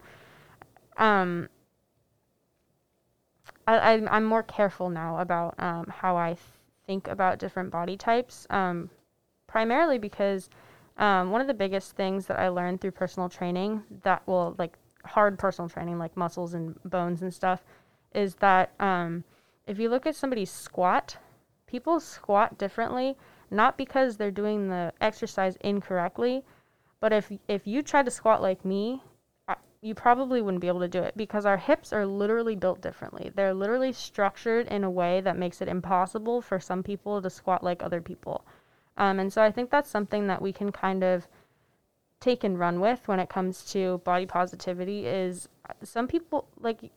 Um, 0.98 1.50
I, 3.68 3.94
I'm 3.94 4.26
more 4.26 4.44
careful 4.44 4.90
now 4.90 5.20
about 5.20 5.56
um, 5.58 5.86
how 5.88 6.18
I 6.18 6.36
think 6.86 7.08
about 7.08 7.40
different 7.40 7.72
body 7.72 7.96
types. 7.96 8.46
Um, 8.50 8.90
primarily 9.52 9.98
because 9.98 10.50
um, 10.98 11.30
one 11.30 11.42
of 11.42 11.48
the 11.48 11.54
biggest 11.54 11.98
things 11.98 12.26
that 12.28 12.40
I 12.40 12.48
learned 12.48 12.80
through 12.80 12.92
personal 12.92 13.28
training 13.28 13.84
that 14.04 14.26
will 14.26 14.56
like 14.58 14.78
hard 15.04 15.38
personal 15.38 15.68
training 15.68 16.00
like 16.00 16.16
muscles 16.16 16.54
and 16.54 16.82
bones 16.86 17.22
and 17.22 17.34
stuff 17.34 17.62
is 18.16 18.36
that 18.36 18.72
um, 18.80 19.26
if 19.68 19.78
you 19.78 19.90
look 19.90 20.06
at 20.06 20.16
somebody's 20.16 20.52
squat, 20.52 21.18
people 21.68 22.00
squat 22.00 22.58
differently, 22.58 23.18
not 23.50 23.78
because 23.78 24.16
they're 24.16 24.32
doing 24.32 24.70
the 24.70 24.94
exercise 25.02 25.58
incorrectly, 25.58 26.44
but 27.02 27.12
if 27.12 27.30
if 27.50 27.68
you 27.68 27.82
tried 27.82 28.06
to 28.06 28.12
squat 28.12 28.42
like 28.42 28.64
me, 28.64 29.04
you 29.82 29.96
probably 29.96 30.42
wouldn't 30.42 30.62
be 30.62 30.68
able 30.68 30.80
to 30.80 30.88
do 30.88 31.02
it 31.02 31.18
because 31.18 31.46
our 31.46 31.58
hips 31.58 31.92
are 31.92 32.06
literally 32.06 32.56
built 32.56 32.80
differently. 32.82 33.32
They're 33.36 33.54
literally 33.54 33.92
structured 33.92 34.68
in 34.68 34.86
a 34.86 34.90
way 34.90 35.20
that 35.22 35.38
makes 35.38 35.62
it 35.62 35.68
impossible 35.68 36.42
for 36.42 36.60
some 36.60 36.84
people 36.84 37.22
to 37.22 37.30
squat 37.30 37.64
like 37.64 37.84
other 37.84 38.00
people. 38.00 38.46
Um, 39.02 39.20
and 39.20 39.34
so 39.34 39.42
I 39.42 39.52
think 39.52 39.72
that's 39.72 39.90
something 39.90 40.28
that 40.28 40.44
we 40.44 40.54
can 40.54 40.72
kind 40.72 41.04
of 41.04 41.28
take 42.20 42.44
and 42.44 42.60
run 42.60 42.80
with 42.80 43.08
when 43.08 43.20
it 43.20 43.30
comes 43.30 43.64
to 43.72 43.98
body 44.06 44.28
positivity 44.28 45.08
is 45.08 45.50
some 45.82 46.08
people 46.08 46.48
like 46.60 46.92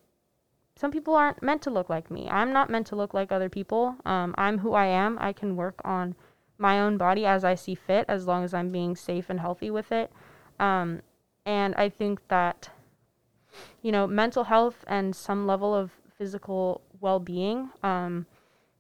some 0.77 0.91
people 0.91 1.15
aren't 1.15 1.43
meant 1.43 1.63
to 1.63 1.71
look 1.71 1.89
like 1.89 2.11
me. 2.11 2.29
I'm 2.29 2.53
not 2.53 2.69
meant 2.69 2.87
to 2.89 2.97
look 2.97 3.15
like 3.15 3.33
other 3.33 3.49
people. 3.49 3.97
Um, 4.05 4.35
I'm 4.37 4.59
who 4.59 4.75
I 4.75 4.85
am. 4.87 5.17
I 5.19 5.33
can 5.33 5.57
work 5.57 5.81
on 5.83 6.15
my 6.59 6.79
own 6.79 6.99
body 6.99 7.25
as 7.25 7.43
I 7.43 7.55
see 7.55 7.75
fit, 7.75 8.05
as 8.07 8.27
long 8.27 8.45
as 8.45 8.53
I'm 8.53 8.71
being 8.71 8.97
safe 8.97 9.31
and 9.31 9.41
healthy 9.41 9.71
with 9.71 9.91
it. 9.91 10.13
Um, 10.61 11.01
and 11.47 11.75
I 11.77 11.89
think 11.89 12.21
that, 12.29 12.69
you 13.81 13.93
know, 13.93 14.07
mental 14.07 14.45
health 14.45 14.85
and 14.89 15.17
some 15.17 15.47
level 15.47 15.75
of 15.75 15.93
physical 16.19 16.83
well 17.01 17.21
being 17.21 17.71
um, 17.83 18.27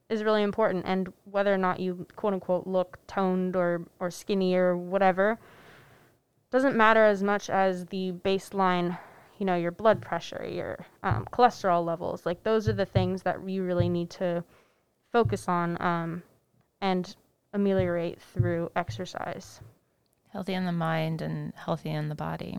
is 0.09 0.23
really 0.23 0.43
important. 0.43 0.85
And 0.87 1.13
whether 1.25 1.53
or 1.53 1.59
not 1.59 1.81
you, 1.81 2.07
quote 2.17 2.35
unquote, 2.35 2.67
look 2.67 2.99
toned 3.07 3.57
or, 3.57 3.87
or 4.01 4.11
skinny 4.11 4.55
or 4.55 4.77
whatever, 4.77 5.39
doesn't 6.51 6.77
matter 6.77 7.05
as 7.05 7.23
much 7.23 7.51
as 7.51 7.87
the 7.87 8.13
baseline 8.25 8.97
you 9.39 9.47
know 9.47 9.57
your 9.57 9.73
blood 9.73 10.01
pressure 10.01 10.47
your 10.49 10.87
um, 11.03 11.27
cholesterol 11.33 11.85
levels 11.85 12.25
like 12.25 12.43
those 12.45 12.69
are 12.69 12.73
the 12.73 12.87
things 12.87 13.23
that 13.23 13.49
you 13.49 13.65
really 13.65 13.89
need 13.89 14.11
to 14.11 14.45
focus 15.13 15.49
on 15.49 15.81
um, 15.83 16.23
and 16.81 17.17
ameliorate 17.53 18.21
through 18.21 18.71
exercise 18.77 19.61
healthy 20.33 20.55
in 20.55 20.65
the 20.65 20.73
mind 20.73 21.23
and 21.23 21.53
healthy 21.57 21.91
in 21.91 22.09
the 22.09 22.15
body 22.15 22.59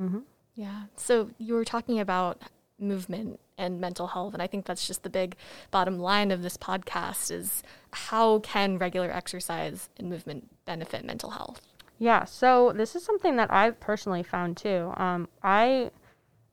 mm-hmm. 0.00 0.20
yeah 0.54 0.82
so 0.96 1.30
you 1.38 1.54
were 1.54 1.64
talking 1.64 2.00
about 2.00 2.42
movement 2.80 3.38
and 3.58 3.80
mental 3.80 4.08
health 4.08 4.32
and 4.32 4.42
i 4.42 4.46
think 4.46 4.64
that's 4.64 4.86
just 4.86 5.02
the 5.02 5.10
big 5.10 5.36
bottom 5.70 5.98
line 5.98 6.30
of 6.30 6.42
this 6.42 6.56
podcast 6.56 7.30
is 7.30 7.62
how 7.92 8.38
can 8.40 8.78
regular 8.78 9.10
exercise 9.10 9.88
and 9.98 10.08
movement 10.08 10.48
benefit 10.64 11.04
mental 11.04 11.30
health 11.30 11.60
yeah, 12.00 12.24
so 12.24 12.72
this 12.72 12.96
is 12.96 13.04
something 13.04 13.36
that 13.36 13.52
I've 13.52 13.78
personally 13.78 14.22
found 14.22 14.56
too. 14.56 14.90
Um, 14.96 15.28
I 15.42 15.90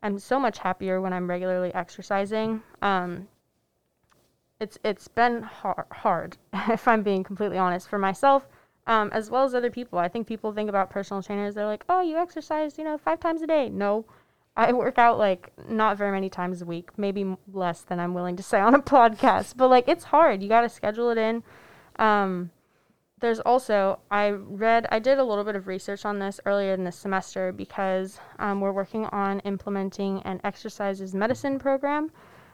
am 0.04 0.20
so 0.20 0.42
much 0.42 0.60
happier 0.60 1.00
when 1.00 1.14
I'm 1.14 1.30
regularly 1.30 1.74
exercising. 1.74 2.62
Um, 2.82 3.30
it's 4.60 4.78
it's 4.84 5.08
been 5.08 5.44
hard, 5.44 5.86
hard, 5.90 6.38
if 6.54 6.86
I'm 6.86 7.02
being 7.02 7.24
completely 7.24 7.58
honest, 7.58 7.88
for 7.88 7.98
myself 7.98 8.46
um, 8.88 9.10
as 9.14 9.30
well 9.30 9.46
as 9.46 9.56
other 9.56 9.72
people. 9.72 10.00
I 10.00 10.10
think 10.10 10.28
people 10.28 10.52
think 10.52 10.68
about 10.68 10.90
personal 10.90 11.24
trainers. 11.24 11.56
They're 11.56 11.66
like, 11.66 11.86
"Oh, 11.88 12.02
you 12.02 12.18
exercise, 12.18 12.78
you 12.78 12.84
know, 12.84 12.98
five 12.98 13.22
times 13.22 13.42
a 13.42 13.48
day." 13.48 13.70
No, 13.70 14.04
I 14.58 14.74
work 14.74 14.98
out 14.98 15.20
like 15.20 15.52
not 15.70 15.98
very 15.98 16.12
many 16.12 16.30
times 16.30 16.64
a 16.64 16.66
week, 16.66 16.90
maybe 16.98 17.38
less 17.54 17.82
than 17.82 18.00
I'm 18.00 18.16
willing 18.16 18.36
to 18.38 18.44
say 18.44 18.60
on 18.60 18.74
a 18.74 18.80
podcast. 18.82 19.56
But 19.56 19.70
like, 19.70 19.88
it's 19.88 20.06
hard. 20.06 20.42
You 20.42 20.50
got 20.50 20.62
to 20.62 20.70
schedule 20.70 21.12
it 21.12 21.18
in. 21.20 21.44
Um, 21.98 22.50
there's 23.20 23.40
also 23.40 24.00
I 24.12 24.30
read 24.30 24.88
I 24.92 25.00
did 25.00 25.20
a 25.20 25.24
little 25.24 25.44
bit 25.44 25.56
of 25.56 25.68
research 25.68 26.06
on 26.06 26.20
this 26.20 26.40
earlier 26.46 26.74
in 26.74 26.84
the 26.84 26.92
semester 26.92 27.52
because 27.52 28.20
um, 28.40 28.60
we're 28.62 28.72
working 28.72 29.06
on 29.06 29.40
implementing 29.42 30.22
an 30.24 30.42
Exercise 30.44 31.02
is 31.02 31.16
Medicine 31.16 31.60
program. 31.60 32.12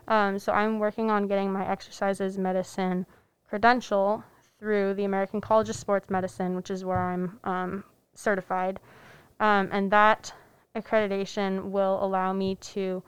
Um, 0.08 0.40
so 0.40 0.52
I'm 0.52 0.80
working 0.80 1.10
on 1.10 1.28
getting 1.28 1.52
my 1.52 1.68
Exercise 1.70 2.20
is 2.20 2.38
Medicine 2.38 3.06
credential 3.48 4.24
through 4.60 4.94
the 4.94 5.06
American 5.06 5.42
College 5.42 5.70
of 5.70 5.76
Sports 5.76 6.10
Medicine, 6.10 6.56
which 6.56 6.70
is 6.70 6.84
where 6.86 7.00
I'm 7.00 7.40
um, 7.44 7.84
certified, 8.14 8.80
um, 9.40 9.70
and 9.72 9.92
that 9.92 10.34
accreditation 10.76 11.72
will 11.72 12.04
allow 12.04 12.34
me 12.34 12.56
to. 12.56 13.04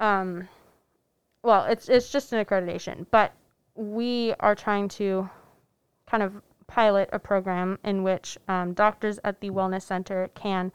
Um, 0.00 0.48
well, 1.42 1.64
it's 1.64 1.88
it's 1.88 2.10
just 2.10 2.32
an 2.32 2.44
accreditation, 2.44 3.06
but 3.10 3.32
we 3.74 4.34
are 4.40 4.54
trying 4.54 4.88
to 4.88 5.28
kind 6.06 6.22
of 6.22 6.42
pilot 6.66 7.08
a 7.12 7.18
program 7.18 7.78
in 7.84 8.02
which 8.02 8.36
um, 8.48 8.74
doctors 8.74 9.18
at 9.24 9.40
the 9.40 9.50
wellness 9.50 9.82
center 9.82 10.30
can 10.34 10.70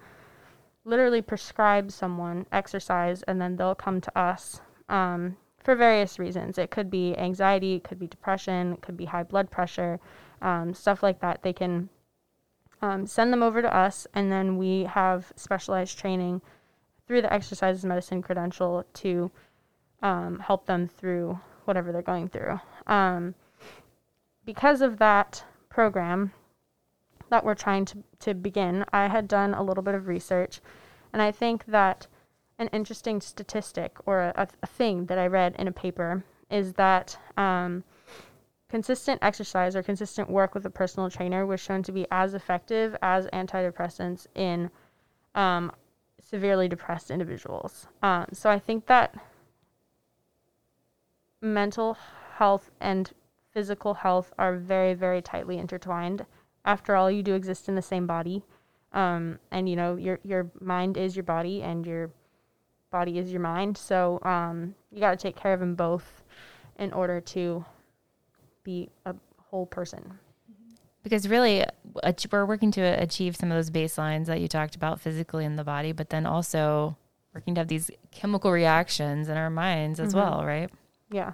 literally 0.85 1.21
prescribe 1.21 1.91
someone 1.91 2.45
exercise 2.51 3.23
and 3.23 3.39
then 3.39 3.55
they'll 3.55 3.75
come 3.75 4.01
to 4.01 4.17
us 4.17 4.61
um, 4.89 5.37
for 5.59 5.75
various 5.75 6.19
reasons. 6.19 6.57
It 6.57 6.71
could 6.71 6.89
be 6.89 7.17
anxiety, 7.17 7.75
it 7.75 7.83
could 7.83 7.99
be 7.99 8.07
depression, 8.07 8.73
it 8.73 8.81
could 8.81 8.97
be 8.97 9.05
high 9.05 9.23
blood 9.23 9.49
pressure, 9.49 9.99
um, 10.41 10.73
stuff 10.73 11.03
like 11.03 11.19
that. 11.21 11.43
They 11.43 11.53
can 11.53 11.89
um, 12.83 13.07
send 13.07 13.31
them 13.31 13.41
over 13.41 13.61
to 13.61 13.73
us, 13.73 14.05
and 14.13 14.29
then 14.29 14.57
we 14.57 14.83
have 14.83 15.31
specialized 15.37 15.97
training 15.97 16.41
through 17.07 17.21
the 17.21 17.33
Exercise 17.33 17.77
is 17.77 17.85
Medicine 17.85 18.21
credential 18.21 18.83
to 18.95 19.31
um, 20.01 20.39
help 20.39 20.65
them 20.65 20.89
through 20.89 21.39
whatever 21.63 21.93
they're 21.93 22.01
going 22.01 22.27
through. 22.27 22.59
Um, 22.85 23.35
because 24.43 24.81
of 24.81 24.99
that, 24.99 25.45
program 25.69 26.33
that 27.29 27.45
we're 27.45 27.55
trying 27.55 27.85
to, 27.85 28.03
to 28.19 28.33
begin, 28.33 28.83
I 28.91 29.07
had 29.07 29.29
done 29.29 29.53
a 29.53 29.63
little 29.63 29.81
bit 29.81 29.95
of 29.95 30.07
research, 30.07 30.59
and 31.13 31.21
I 31.21 31.31
think 31.31 31.63
that 31.67 32.07
an 32.59 32.67
interesting 32.73 33.21
statistic 33.21 33.95
or 34.05 34.33
a, 34.35 34.47
a 34.61 34.67
thing 34.67 35.05
that 35.05 35.17
I 35.17 35.27
read 35.27 35.55
in 35.57 35.69
a 35.69 35.71
paper 35.71 36.25
is 36.51 36.73
that 36.73 37.17
um, 37.37 37.85
consistent 38.73 39.19
exercise 39.21 39.75
or 39.75 39.83
consistent 39.83 40.27
work 40.27 40.55
with 40.55 40.65
a 40.65 40.69
personal 40.69 41.07
trainer 41.07 41.45
was 41.45 41.59
shown 41.59 41.83
to 41.83 41.91
be 41.91 42.07
as 42.09 42.33
effective 42.33 42.95
as 43.03 43.27
antidepressants 43.27 44.25
in 44.33 44.67
um, 45.35 45.71
severely 46.19 46.67
depressed 46.67 47.11
individuals. 47.11 47.85
Um, 48.01 48.25
so 48.33 48.49
I 48.49 48.57
think 48.57 48.87
that 48.87 49.13
mental 51.39 51.95
health 52.37 52.71
and 52.81 53.11
physical 53.51 53.93
health 53.93 54.33
are 54.39 54.57
very, 54.57 54.95
very 54.95 55.21
tightly 55.21 55.59
intertwined. 55.59 56.25
After 56.65 56.95
all, 56.95 57.11
you 57.11 57.21
do 57.21 57.35
exist 57.35 57.69
in 57.69 57.75
the 57.75 57.81
same 57.83 58.07
body. 58.07 58.41
Um, 58.91 59.37
and 59.51 59.69
you 59.69 59.75
know, 59.75 59.97
your 59.97 60.17
your 60.23 60.49
mind 60.59 60.97
is 60.97 61.15
your 61.15 61.21
body 61.21 61.61
and 61.61 61.85
your 61.85 62.09
body 62.89 63.19
is 63.19 63.31
your 63.31 63.41
mind. 63.41 63.77
So 63.77 64.17
um, 64.23 64.73
you 64.91 64.99
got 64.99 65.11
to 65.11 65.23
take 65.27 65.35
care 65.35 65.53
of 65.53 65.59
them 65.59 65.75
both 65.75 66.23
in 66.79 66.91
order 66.91 67.21
to 67.21 67.65
be 68.63 68.89
a 69.05 69.15
whole 69.37 69.65
person. 69.65 70.19
Because 71.03 71.27
really, 71.27 71.65
we're 72.31 72.45
working 72.45 72.71
to 72.71 72.81
achieve 72.81 73.35
some 73.35 73.51
of 73.51 73.57
those 73.57 73.69
baselines 73.69 74.27
that 74.27 74.39
you 74.39 74.47
talked 74.47 74.75
about 74.75 75.01
physically 75.01 75.43
in 75.43 75.57
the 75.57 75.63
body, 75.63 75.91
but 75.91 76.09
then 76.09 76.25
also 76.25 76.97
working 77.33 77.55
to 77.55 77.61
have 77.61 77.67
these 77.67 77.91
chemical 78.11 78.51
reactions 78.51 79.27
in 79.27 79.35
our 79.35 79.49
minds 79.49 79.99
as 79.99 80.13
mm-hmm. 80.13 80.19
well, 80.19 80.45
right? 80.45 80.69
Yeah. 81.11 81.33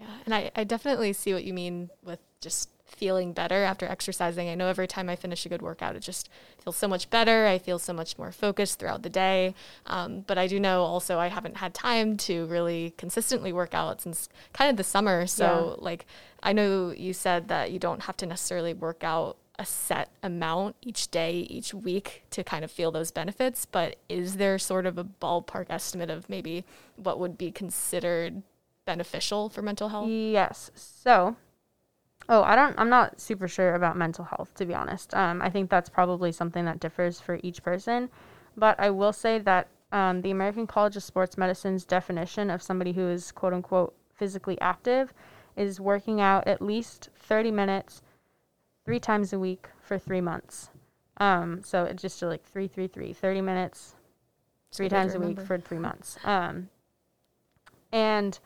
Yeah. 0.00 0.06
And 0.24 0.34
I, 0.34 0.50
I 0.56 0.64
definitely 0.64 1.12
see 1.12 1.32
what 1.34 1.44
you 1.44 1.52
mean 1.52 1.90
with 2.02 2.20
just 2.40 2.70
feeling 2.86 3.32
better 3.32 3.62
after 3.62 3.86
exercising. 3.86 4.48
I 4.48 4.54
know 4.54 4.66
every 4.66 4.88
time 4.88 5.08
I 5.08 5.14
finish 5.14 5.46
a 5.46 5.48
good 5.48 5.62
workout, 5.62 5.94
it 5.94 6.00
just 6.00 6.28
feels 6.62 6.76
so 6.76 6.88
much 6.88 7.08
better. 7.08 7.46
I 7.46 7.58
feel 7.58 7.78
so 7.78 7.92
much 7.92 8.18
more 8.18 8.32
focused 8.32 8.78
throughout 8.78 9.02
the 9.02 9.10
day. 9.10 9.54
Um, 9.86 10.22
but 10.26 10.38
I 10.38 10.46
do 10.46 10.58
know 10.58 10.82
also 10.82 11.18
I 11.18 11.28
haven't 11.28 11.58
had 11.58 11.74
time 11.74 12.16
to 12.18 12.46
really 12.46 12.94
consistently 12.96 13.52
work 13.52 13.74
out 13.74 14.00
since 14.00 14.28
kind 14.52 14.70
of 14.70 14.76
the 14.76 14.84
summer. 14.84 15.26
So, 15.26 15.76
yeah. 15.78 15.84
like, 15.84 16.06
I 16.42 16.52
know 16.52 16.90
you 16.90 17.12
said 17.12 17.48
that 17.48 17.70
you 17.70 17.78
don't 17.78 18.02
have 18.02 18.16
to 18.18 18.26
necessarily 18.26 18.74
work 18.74 19.04
out 19.04 19.36
a 19.58 19.66
set 19.66 20.08
amount 20.22 20.74
each 20.80 21.10
day, 21.10 21.40
each 21.50 21.74
week 21.74 22.24
to 22.30 22.42
kind 22.42 22.64
of 22.64 22.70
feel 22.70 22.90
those 22.90 23.10
benefits. 23.10 23.66
But 23.66 23.96
is 24.08 24.36
there 24.36 24.58
sort 24.58 24.86
of 24.86 24.96
a 24.96 25.04
ballpark 25.04 25.66
estimate 25.68 26.10
of 26.10 26.28
maybe 26.30 26.64
what 26.96 27.20
would 27.20 27.36
be 27.36 27.52
considered 27.52 28.42
beneficial 28.90 29.48
for 29.48 29.62
mental 29.62 29.88
health? 29.88 30.08
Yes. 30.08 30.70
So, 30.74 31.36
Oh, 32.28 32.44
I 32.44 32.54
don't. 32.54 32.78
I'm 32.78 32.88
not 32.88 33.20
super 33.20 33.48
sure 33.48 33.74
about 33.74 33.96
mental 33.96 34.24
health, 34.24 34.54
to 34.54 34.64
be 34.64 34.72
honest. 34.72 35.12
Um, 35.14 35.42
I 35.42 35.50
think 35.50 35.68
that's 35.68 35.88
probably 35.88 36.30
something 36.30 36.64
that 36.64 36.78
differs 36.78 37.18
for 37.18 37.40
each 37.42 37.60
person. 37.62 38.08
But 38.56 38.78
I 38.78 38.90
will 38.90 39.12
say 39.12 39.40
that 39.40 39.66
um, 39.90 40.22
the 40.22 40.30
American 40.30 40.66
College 40.66 40.96
of 40.96 41.02
Sports 41.02 41.36
Medicine's 41.36 41.84
definition 41.84 42.48
of 42.48 42.62
somebody 42.62 42.92
who 42.92 43.08
is 43.08 43.32
quote 43.32 43.52
unquote 43.52 43.94
physically 44.14 44.60
active 44.60 45.12
is 45.56 45.80
working 45.80 46.20
out 46.20 46.46
at 46.46 46.62
least 46.62 47.08
30 47.16 47.50
minutes 47.50 48.02
three 48.84 49.00
times 49.00 49.32
a 49.32 49.38
week 49.38 49.66
for 49.80 49.98
three 49.98 50.20
months. 50.20 50.70
Um, 51.16 51.62
so 51.64 51.84
it's 51.84 52.00
just 52.00 52.22
like 52.22 52.44
three, 52.44 52.68
three, 52.68 52.86
three, 52.86 53.12
30 53.12 53.40
minutes 53.40 53.96
three 54.72 54.88
times 54.88 55.14
a 55.14 55.20
week 55.20 55.40
for 55.40 55.58
three 55.58 55.78
months. 55.78 56.16
Um, 56.24 56.68
and 57.92 58.38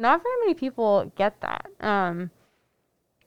not 0.00 0.22
very 0.22 0.34
many 0.40 0.54
people 0.54 1.12
get 1.14 1.40
that. 1.42 1.66
Um, 1.80 2.30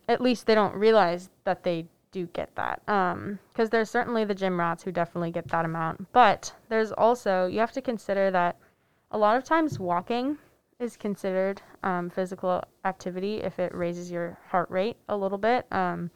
at 0.09 0.19
least 0.19 0.47
they 0.47 0.55
don't 0.55 0.75
realize 0.75 1.29
that 1.45 1.63
they 1.63 1.85
do 2.11 2.27
get 2.33 2.53
that. 2.55 2.81
Um, 2.87 3.39
because 3.51 3.69
there's 3.69 3.89
certainly 3.89 4.25
the 4.25 4.35
gym 4.35 4.59
rats 4.59 4.83
who 4.83 4.91
definitely 4.91 5.31
get 5.31 5.47
that 5.49 5.65
amount, 5.65 6.11
but 6.11 6.53
there's 6.69 6.91
also 6.91 7.47
you 7.47 7.59
have 7.59 7.71
to 7.73 7.81
consider 7.81 8.31
that 8.31 8.57
a 9.11 9.17
lot 9.17 9.37
of 9.37 9.43
times 9.43 9.79
walking 9.79 10.37
is 10.79 10.97
considered 10.97 11.61
um, 11.83 12.09
physical 12.09 12.61
activity 12.83 13.37
if 13.37 13.59
it 13.59 13.73
raises 13.73 14.11
your 14.11 14.37
heart 14.47 14.69
rate 14.69 14.97
a 15.09 15.15
little 15.15 15.37
bit. 15.37 15.65
Um, 15.71 16.09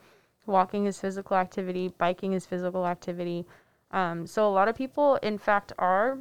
walking 0.46 0.86
is 0.86 1.00
physical 1.00 1.36
activity, 1.36 1.92
biking 1.98 2.32
is 2.32 2.44
physical 2.44 2.86
activity. 2.86 3.46
Um, 3.92 4.26
so 4.26 4.48
a 4.48 4.52
lot 4.52 4.68
of 4.68 4.76
people, 4.76 5.16
in 5.16 5.38
fact, 5.38 5.72
are 5.78 6.18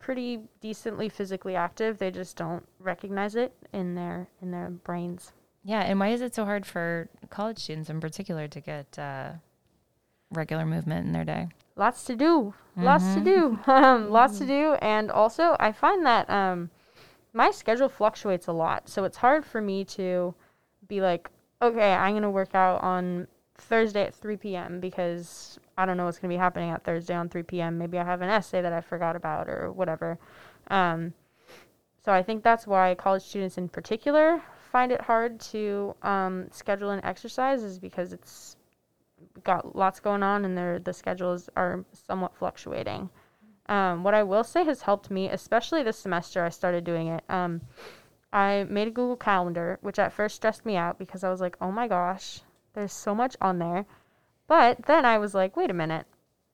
pretty 0.00 0.40
decently 0.60 1.08
physically 1.08 1.54
active. 1.54 1.98
They 1.98 2.10
just 2.10 2.36
don't 2.36 2.66
recognize 2.80 3.36
it 3.36 3.54
in 3.72 3.94
their 3.94 4.26
in 4.42 4.50
their 4.50 4.70
brains. 4.70 5.32
Yeah, 5.62 5.82
and 5.82 6.00
why 6.00 6.08
is 6.08 6.22
it 6.22 6.34
so 6.34 6.44
hard 6.44 6.66
for 6.66 7.08
college 7.28 7.58
students 7.58 7.90
in 7.90 8.00
particular 8.00 8.48
to 8.48 8.60
get 8.60 8.98
uh, 8.98 9.32
regular 10.32 10.66
movement 10.66 11.06
in 11.06 11.12
their 11.12 11.24
day? 11.24 11.48
Lots 11.76 12.04
to 12.04 12.16
do. 12.16 12.54
Mm-hmm. 12.72 12.84
Lots 12.84 13.14
to 13.14 13.20
do. 13.20 13.58
Um, 13.66 14.10
lots 14.10 14.38
to 14.38 14.46
do. 14.46 14.74
And 14.80 15.10
also, 15.10 15.56
I 15.60 15.72
find 15.72 16.04
that 16.06 16.28
um, 16.28 16.70
my 17.32 17.50
schedule 17.50 17.88
fluctuates 17.88 18.46
a 18.46 18.52
lot. 18.52 18.88
So 18.88 19.04
it's 19.04 19.18
hard 19.18 19.44
for 19.44 19.60
me 19.60 19.84
to 19.84 20.34
be 20.88 21.00
like, 21.00 21.30
okay, 21.62 21.92
I'm 21.92 22.12
going 22.12 22.22
to 22.22 22.30
work 22.30 22.54
out 22.54 22.82
on 22.82 23.28
Thursday 23.56 24.02
at 24.04 24.14
3 24.14 24.36
p.m. 24.38 24.80
because 24.80 25.58
I 25.76 25.86
don't 25.86 25.96
know 25.96 26.04
what's 26.04 26.18
going 26.18 26.30
to 26.30 26.34
be 26.34 26.38
happening 26.38 26.70
at 26.70 26.84
Thursday 26.84 27.14
on 27.14 27.28
3 27.28 27.42
p.m. 27.44 27.78
Maybe 27.78 27.98
I 27.98 28.04
have 28.04 28.22
an 28.22 28.28
essay 28.28 28.60
that 28.60 28.72
I 28.72 28.80
forgot 28.80 29.16
about 29.16 29.48
or 29.48 29.72
whatever. 29.72 30.18
Um, 30.68 31.14
so 32.04 32.12
I 32.12 32.22
think 32.22 32.42
that's 32.42 32.66
why 32.66 32.94
college 32.94 33.22
students 33.22 33.58
in 33.58 33.68
particular 33.68 34.42
find 34.70 34.92
it 34.92 35.00
hard 35.00 35.40
to 35.40 35.94
um, 36.02 36.46
schedule 36.50 36.90
an 36.90 37.04
exercise 37.04 37.62
is 37.62 37.78
because 37.78 38.12
it's 38.12 38.56
got 39.44 39.76
lots 39.76 40.00
going 40.00 40.22
on 40.22 40.44
and 40.44 40.56
their 40.56 40.78
the 40.78 40.92
schedules 40.92 41.48
are 41.56 41.84
somewhat 41.92 42.34
fluctuating. 42.34 43.10
Um, 43.66 44.02
what 44.02 44.14
I 44.14 44.22
will 44.22 44.44
say 44.44 44.64
has 44.64 44.82
helped 44.82 45.10
me, 45.10 45.28
especially 45.28 45.82
this 45.82 45.98
semester, 45.98 46.44
I 46.44 46.48
started 46.48 46.84
doing 46.84 47.08
it. 47.08 47.22
Um, 47.28 47.60
I 48.32 48.66
made 48.68 48.88
a 48.88 48.90
Google 48.90 49.16
Calendar, 49.16 49.78
which 49.80 49.98
at 49.98 50.12
first 50.12 50.36
stressed 50.36 50.64
me 50.64 50.76
out 50.76 50.98
because 50.98 51.24
I 51.24 51.30
was 51.30 51.40
like, 51.40 51.56
oh 51.60 51.70
my 51.70 51.86
gosh, 51.88 52.40
there's 52.74 52.92
so 52.92 53.14
much 53.14 53.36
on 53.40 53.58
there. 53.58 53.86
But 54.50 54.86
then 54.86 55.04
I 55.04 55.16
was 55.16 55.32
like, 55.32 55.56
wait 55.56 55.70
a 55.70 55.74
minute, 55.74 56.06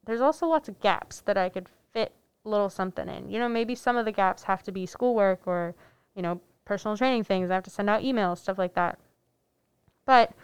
there's 0.04 0.20
also 0.20 0.46
lots 0.46 0.68
of 0.68 0.80
gaps 0.80 1.20
that 1.22 1.38
I 1.38 1.48
could 1.48 1.66
fit 1.94 2.12
a 2.44 2.48
little 2.50 2.68
something 2.68 3.08
in. 3.08 3.30
You 3.30 3.38
know, 3.38 3.48
maybe 3.48 3.74
some 3.74 3.96
of 3.96 4.04
the 4.04 4.12
gaps 4.12 4.42
have 4.42 4.62
to 4.64 4.70
be 4.70 4.84
schoolwork 4.84 5.46
or, 5.46 5.74
you 6.14 6.20
know, 6.20 6.42
personal 6.66 6.98
training 6.98 7.24
things. 7.24 7.50
I 7.50 7.54
have 7.54 7.64
to 7.64 7.70
send 7.70 7.88
out 7.88 8.02
emails, 8.02 8.36
stuff 8.36 8.58
like 8.58 8.74
that. 8.74 8.98
But 10.04 10.34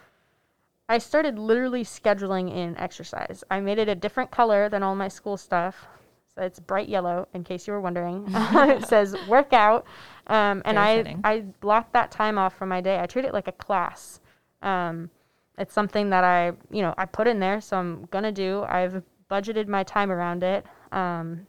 I 0.89 0.97
started 0.97 1.39
literally 1.39 1.85
scheduling 1.85 2.51
in 2.51 2.75
exercise. 2.79 3.45
I 3.51 3.61
made 3.61 3.79
it 3.79 3.87
a 3.91 3.95
different 3.95 4.31
color 4.31 4.71
than 4.71 4.83
all 4.83 4.95
my 4.95 5.09
school 5.09 5.37
stuff. 5.37 5.87
So 6.35 6.41
it's 6.41 6.59
bright 6.59 6.89
yellow, 6.89 7.29
in 7.35 7.45
case 7.45 7.67
you 7.67 7.75
were 7.75 7.83
wondering. 7.83 8.25
it 8.31 8.87
says 8.87 9.15
workout. 9.29 9.85
Um, 10.27 10.63
and 10.65 10.79
I, 10.79 11.17
I 11.23 11.41
blocked 11.61 11.93
that 11.93 12.11
time 12.11 12.39
off 12.39 12.57
from 12.57 12.71
my 12.71 12.81
day. 12.81 12.99
I 12.99 13.05
treat 13.05 13.27
it 13.27 13.35
like 13.35 13.49
a 13.49 13.53
class. 13.53 14.21
Um, 14.63 15.11
it's 15.59 15.75
something 15.75 16.11
that 16.11 16.25
I, 16.25 16.53
you 16.71 16.83
know, 16.83 16.95
I 16.97 17.05
put 17.05 17.27
in 17.27 17.41
there, 17.41 17.61
so 17.61 17.77
I'm 17.77 18.07
going 18.07 18.25
to 18.25 18.33
do. 18.33 18.65
I've 18.69 19.03
budgeted 19.31 19.69
my 19.69 19.83
time 19.83 20.11
around 20.11 20.43
it. 20.43 20.65
Um, 20.93 21.47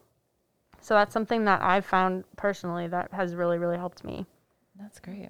so 0.81 0.95
that's 0.95 1.13
something 1.13 1.45
that 1.45 1.61
I've 1.61 1.85
found 1.85 2.25
personally 2.35 2.87
that 2.87 3.13
has 3.13 3.35
really, 3.35 3.57
really 3.57 3.77
helped 3.77 4.03
me. 4.03 4.25
That's 4.77 4.99
great. 4.99 5.29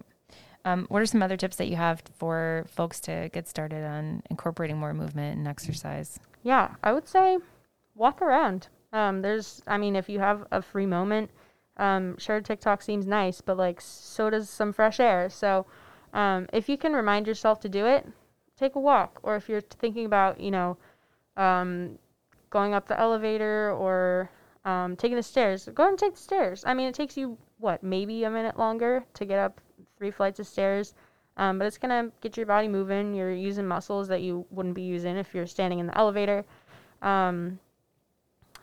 Um, 0.66 0.86
what 0.90 1.02
are 1.02 1.06
some 1.06 1.22
other 1.22 1.38
tips 1.38 1.58
that 1.58 1.68
you 1.68 1.76
have 1.76 2.02
for 2.16 2.66
folks 2.70 3.00
to 3.02 3.30
get 3.34 3.48
started 3.48 3.84
on 3.84 4.24
incorporating 4.30 4.78
more 4.78 4.94
movement 4.94 5.38
and 5.38 5.48
exercise? 5.48 6.20
Yeah, 6.42 6.76
I 6.84 6.94
would 6.94 7.08
say 7.08 7.38
walk 7.96 8.22
around. 8.22 8.70
Um, 8.94 9.22
there's, 9.22 9.62
I 9.68 9.78
mean, 9.78 9.96
if 9.96 10.08
you 10.08 10.20
have 10.20 10.46
a 10.52 10.62
free 10.62 10.86
moment, 10.86 11.32
um, 11.78 12.18
sure, 12.18 12.40
TikTok 12.40 12.82
seems 12.82 13.06
nice, 13.06 13.42
but 13.42 13.58
like 13.58 13.82
so 13.82 14.30
does 14.30 14.50
some 14.50 14.72
fresh 14.72 15.00
air. 15.00 15.30
So 15.30 15.66
um, 16.14 16.48
if 16.54 16.70
you 16.70 16.78
can 16.78 16.94
remind 16.94 17.28
yourself 17.28 17.60
to 17.62 17.70
do 17.70 17.86
it, 17.86 18.08
take 18.58 18.76
a 18.76 18.80
walk. 18.80 19.20
Or 19.24 19.36
if 19.36 19.50
you're 19.50 19.62
thinking 19.62 20.06
about, 20.06 20.40
you 20.40 20.52
know, 20.52 20.78
um, 21.38 21.98
going 22.50 22.74
up 22.74 22.88
the 22.88 23.00
elevator 23.00 23.72
or 23.72 24.30
um, 24.66 24.96
taking 24.96 25.18
the 25.18 25.24
stairs, 25.24 25.68
go 25.74 25.88
and 25.88 25.98
take 25.98 26.14
the 26.14 26.22
stairs. 26.22 26.64
I 26.66 26.74
mean, 26.74 26.88
it 26.88 26.96
takes 26.96 27.18
you 27.18 27.38
what 27.58 27.84
maybe 27.84 28.24
a 28.24 28.30
minute 28.30 28.58
longer 28.58 29.04
to 29.16 29.26
get 29.26 29.40
up 29.40 29.60
three 29.98 30.12
flights 30.12 30.40
of 30.40 30.48
stairs. 30.48 30.94
Um, 31.38 31.58
but 31.58 31.66
it's 31.66 31.80
gonna 31.80 32.12
get 32.22 32.38
your 32.38 32.46
body 32.46 32.68
moving. 32.68 33.14
You're 33.14 33.34
using 33.34 33.68
muscles 33.68 34.08
that 34.10 34.22
you 34.22 34.46
wouldn't 34.52 34.76
be 34.76 34.84
using 34.84 35.18
if 35.18 35.34
you're 35.34 35.48
standing 35.48 35.80
in 35.80 35.88
the 35.88 35.98
elevator. 35.98 36.46
Um, 37.02 37.60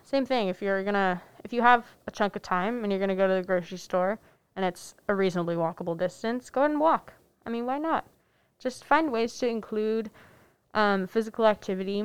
same 0.04 0.24
thing. 0.24 0.48
If 0.48 0.62
you're 0.62 0.84
gonna, 0.84 1.20
if 1.44 1.52
you 1.52 1.62
have 1.62 1.84
a 2.06 2.10
chunk 2.10 2.36
of 2.36 2.42
time 2.42 2.84
and 2.84 2.92
you're 2.92 3.00
gonna 3.00 3.16
go 3.16 3.26
to 3.26 3.34
the 3.34 3.42
grocery 3.42 3.78
store 3.78 4.18
and 4.54 4.64
it's 4.64 4.94
a 5.08 5.14
reasonably 5.14 5.56
walkable 5.56 5.98
distance, 5.98 6.48
go 6.48 6.60
ahead 6.60 6.70
and 6.70 6.80
walk. 6.80 7.12
I 7.44 7.50
mean, 7.50 7.66
why 7.66 7.78
not? 7.78 8.04
Just 8.60 8.84
find 8.84 9.10
ways 9.10 9.38
to 9.38 9.48
include 9.48 10.10
um, 10.74 11.06
physical 11.06 11.46
activity 11.46 12.04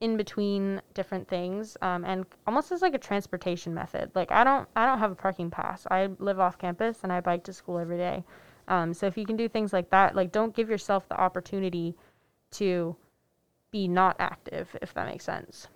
in 0.00 0.16
between 0.16 0.80
different 0.94 1.28
things 1.28 1.76
um, 1.82 2.04
and 2.06 2.24
almost 2.46 2.72
as 2.72 2.80
like 2.80 2.94
a 2.94 2.98
transportation 2.98 3.74
method. 3.74 4.10
Like 4.14 4.32
i 4.32 4.42
don't 4.42 4.66
i 4.74 4.86
don't 4.86 4.98
have 4.98 5.12
a 5.12 5.16
parking 5.16 5.50
pass. 5.50 5.86
I 5.90 6.08
live 6.18 6.40
off 6.40 6.56
campus 6.56 7.00
and 7.02 7.12
i 7.12 7.20
bike 7.20 7.44
to 7.44 7.52
school 7.52 7.78
every 7.78 7.98
day. 7.98 8.24
Um, 8.68 8.94
so 8.94 9.06
if 9.06 9.18
you 9.18 9.26
can 9.26 9.36
do 9.36 9.48
things 9.48 9.72
like 9.72 9.90
that 9.90 10.14
like 10.14 10.32
don't 10.32 10.54
give 10.54 10.70
yourself 10.70 11.08
the 11.08 11.20
opportunity 11.20 11.96
to 12.52 12.96
be 13.70 13.88
not 13.88 14.16
active 14.18 14.74
if 14.80 14.94
that 14.94 15.06
makes 15.06 15.24
sense 15.24 15.68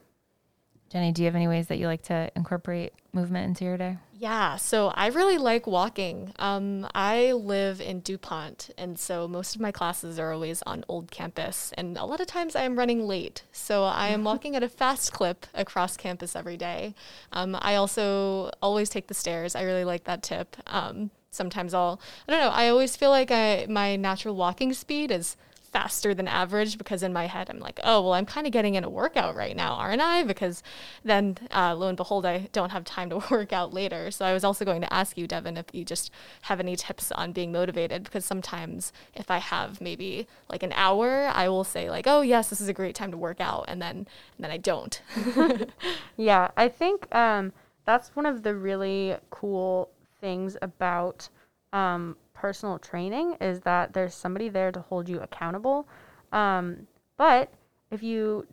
Jenny, 0.90 1.12
do 1.12 1.22
you 1.22 1.26
have 1.26 1.34
any 1.34 1.48
ways 1.48 1.66
that 1.68 1.78
you 1.78 1.86
like 1.86 2.02
to 2.04 2.30
incorporate 2.36 2.92
movement 3.12 3.48
into 3.48 3.64
your 3.64 3.76
day? 3.76 3.96
Yeah, 4.16 4.56
so 4.56 4.88
I 4.94 5.08
really 5.08 5.38
like 5.38 5.66
walking. 5.66 6.32
Um, 6.38 6.86
I 6.94 7.32
live 7.32 7.80
in 7.80 8.00
DuPont, 8.00 8.70
and 8.78 8.98
so 8.98 9.26
most 9.26 9.54
of 9.54 9.60
my 9.60 9.72
classes 9.72 10.18
are 10.18 10.32
always 10.32 10.62
on 10.62 10.84
old 10.88 11.10
campus, 11.10 11.72
and 11.76 11.98
a 11.98 12.04
lot 12.04 12.20
of 12.20 12.26
times 12.26 12.54
I 12.54 12.62
am 12.62 12.78
running 12.78 13.06
late. 13.06 13.42
So 13.52 13.84
I 13.84 14.08
am 14.08 14.22
walking 14.30 14.54
at 14.54 14.62
a 14.62 14.68
fast 14.68 15.12
clip 15.12 15.46
across 15.52 15.96
campus 15.96 16.36
every 16.36 16.56
day. 16.56 16.94
Um, 17.32 17.56
I 17.60 17.74
also 17.74 18.50
always 18.62 18.88
take 18.88 19.08
the 19.08 19.14
stairs. 19.14 19.56
I 19.56 19.62
really 19.62 19.84
like 19.84 20.04
that 20.04 20.22
tip. 20.22 20.56
Um, 20.68 21.10
sometimes 21.30 21.74
I'll, 21.74 22.00
I 22.28 22.32
don't 22.32 22.40
know, 22.40 22.50
I 22.50 22.68
always 22.68 22.96
feel 22.96 23.10
like 23.10 23.30
I, 23.30 23.66
my 23.68 23.96
natural 23.96 24.36
walking 24.36 24.72
speed 24.72 25.10
is 25.10 25.36
faster 25.74 26.14
than 26.14 26.28
average 26.28 26.78
because 26.78 27.02
in 27.02 27.12
my 27.12 27.26
head 27.26 27.50
I'm 27.50 27.58
like, 27.58 27.80
oh, 27.82 28.00
well, 28.00 28.12
I'm 28.14 28.26
kind 28.26 28.46
of 28.46 28.52
getting 28.52 28.76
in 28.76 28.84
a 28.84 28.88
workout 28.88 29.34
right 29.34 29.56
now, 29.56 29.72
aren't 29.72 30.00
I? 30.00 30.22
Because 30.22 30.62
then 31.04 31.36
uh, 31.52 31.74
lo 31.74 31.88
and 31.88 31.96
behold, 31.96 32.24
I 32.24 32.48
don't 32.52 32.70
have 32.70 32.84
time 32.84 33.10
to 33.10 33.16
work 33.30 33.52
out 33.52 33.74
later. 33.74 34.12
So 34.12 34.24
I 34.24 34.32
was 34.32 34.44
also 34.44 34.64
going 34.64 34.80
to 34.82 34.94
ask 34.94 35.18
you, 35.18 35.26
Devin, 35.26 35.56
if 35.56 35.66
you 35.72 35.84
just 35.84 36.12
have 36.42 36.60
any 36.60 36.76
tips 36.76 37.10
on 37.10 37.32
being 37.32 37.50
motivated 37.50 38.04
because 38.04 38.24
sometimes 38.24 38.92
if 39.14 39.32
I 39.32 39.38
have 39.38 39.80
maybe 39.80 40.28
like 40.48 40.62
an 40.62 40.72
hour, 40.74 41.28
I 41.34 41.48
will 41.48 41.64
say 41.64 41.90
like, 41.90 42.06
oh 42.06 42.20
yes, 42.20 42.48
this 42.50 42.60
is 42.60 42.68
a 42.68 42.72
great 42.72 42.94
time 42.94 43.10
to 43.10 43.16
work 43.16 43.40
out, 43.40 43.64
and 43.66 43.82
then 43.82 43.96
and 44.36 44.38
then 44.38 44.52
I 44.52 44.58
don't. 44.58 45.02
yeah, 46.16 46.52
I 46.56 46.68
think 46.68 47.12
um, 47.12 47.52
that's 47.84 48.14
one 48.14 48.26
of 48.26 48.44
the 48.44 48.54
really 48.54 49.16
cool 49.30 49.90
things 50.20 50.56
about 50.62 51.28
um, 51.72 52.16
personal 52.44 52.78
training 52.78 53.34
is 53.40 53.60
that 53.60 53.94
there's 53.94 54.12
somebody 54.12 54.50
there 54.50 54.70
to 54.70 54.80
hold 54.80 55.08
you 55.08 55.18
accountable. 55.20 55.88
Um, 56.30 56.86
but 57.16 57.50
if 57.90 58.02
you 58.02 58.46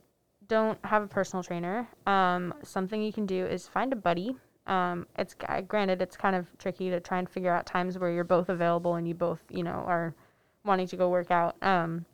don't 0.48 0.80
have 0.86 1.04
a 1.04 1.08
personal 1.08 1.44
trainer, 1.44 1.90
um, 2.08 2.54
something 2.64 3.02
you 3.02 3.12
can 3.12 3.26
do 3.26 3.46
is 3.46 3.68
find 3.68 3.92
a 3.92 3.98
buddy. 3.98 4.38
Um, 4.66 5.08
it's 5.18 5.36
granted 5.68 6.02
it's 6.02 6.16
kind 6.16 6.38
of 6.38 6.48
tricky 6.58 6.90
to 6.90 7.02
try 7.02 7.20
and 7.20 7.30
figure 7.30 7.54
out 7.54 7.66
times 7.66 8.00
where 8.00 8.10
you're 8.10 8.24
both 8.24 8.48
available 8.48 8.96
and 8.96 9.06
you 9.06 9.14
both 9.14 9.44
you 9.50 9.64
know 9.64 9.84
are 9.86 10.16
wanting 10.64 10.88
to 10.88 10.96
go 10.96 11.10
work 11.10 11.30
out. 11.30 11.62
Um, 11.62 12.06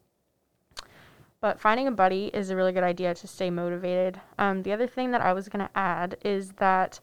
but 1.41 1.59
finding 1.59 1.85
a 1.85 1.91
buddy 1.91 2.31
is 2.33 2.49
a 2.49 2.55
really 2.55 2.71
good 2.71 2.89
idea 2.95 3.13
to 3.13 3.27
stay 3.27 3.51
motivated. 3.51 4.19
Um, 4.39 4.63
the 4.63 4.73
other 4.73 4.87
thing 4.87 5.11
that 5.11 5.21
I 5.21 5.31
was 5.33 5.47
going 5.47 5.63
to 5.63 5.77
add 5.77 6.17
is 6.25 6.53
that 6.53 6.99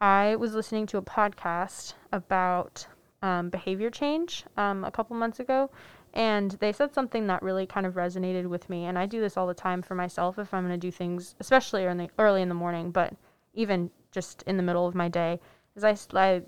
I 0.00 0.36
was 0.36 0.54
listening 0.54 0.86
to 0.86 0.96
a 0.96 1.02
podcast 1.02 1.92
about 2.12 2.86
um, 3.26 3.50
behavior 3.50 3.90
change 3.90 4.44
um, 4.56 4.84
a 4.84 4.90
couple 4.90 5.16
months 5.16 5.40
ago, 5.40 5.68
and 6.14 6.52
they 6.60 6.72
said 6.72 6.94
something 6.94 7.26
that 7.26 7.42
really 7.42 7.66
kind 7.66 7.84
of 7.84 7.94
resonated 7.94 8.46
with 8.46 8.70
me. 8.70 8.84
And 8.84 8.96
I 8.96 9.06
do 9.06 9.20
this 9.20 9.36
all 9.36 9.48
the 9.48 9.54
time 9.54 9.82
for 9.82 9.96
myself 9.96 10.38
if 10.38 10.54
I'm 10.54 10.64
going 10.64 10.78
to 10.78 10.86
do 10.86 10.92
things, 10.92 11.34
especially 11.40 11.84
the, 11.84 12.08
early 12.18 12.40
in 12.40 12.48
the 12.48 12.54
morning, 12.54 12.92
but 12.92 13.14
even 13.52 13.90
just 14.12 14.42
in 14.42 14.56
the 14.56 14.62
middle 14.62 14.86
of 14.86 14.94
my 14.94 15.08
day. 15.08 15.40
Is 15.74 15.82
I, 15.82 15.96
I 16.14 16.42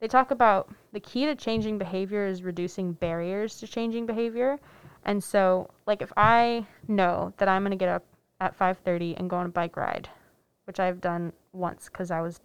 they 0.00 0.06
talk 0.06 0.30
about 0.30 0.70
the 0.92 1.00
key 1.00 1.26
to 1.26 1.34
changing 1.34 1.76
behavior 1.76 2.24
is 2.24 2.42
reducing 2.42 2.92
barriers 2.92 3.58
to 3.58 3.66
changing 3.66 4.06
behavior. 4.06 4.58
And 5.04 5.22
so, 5.22 5.70
like 5.86 6.02
if 6.02 6.12
I 6.16 6.66
know 6.86 7.32
that 7.38 7.48
I'm 7.48 7.62
going 7.62 7.72
to 7.72 7.76
get 7.76 7.88
up 7.88 8.04
at 8.40 8.56
5:30 8.56 9.18
and 9.18 9.28
go 9.28 9.36
on 9.36 9.46
a 9.46 9.56
bike 9.60 9.76
ride, 9.76 10.08
which 10.66 10.78
I've 10.78 11.00
done 11.00 11.32
once 11.52 11.88
cuz 11.88 12.10
I 12.10 12.20
was 12.20 12.40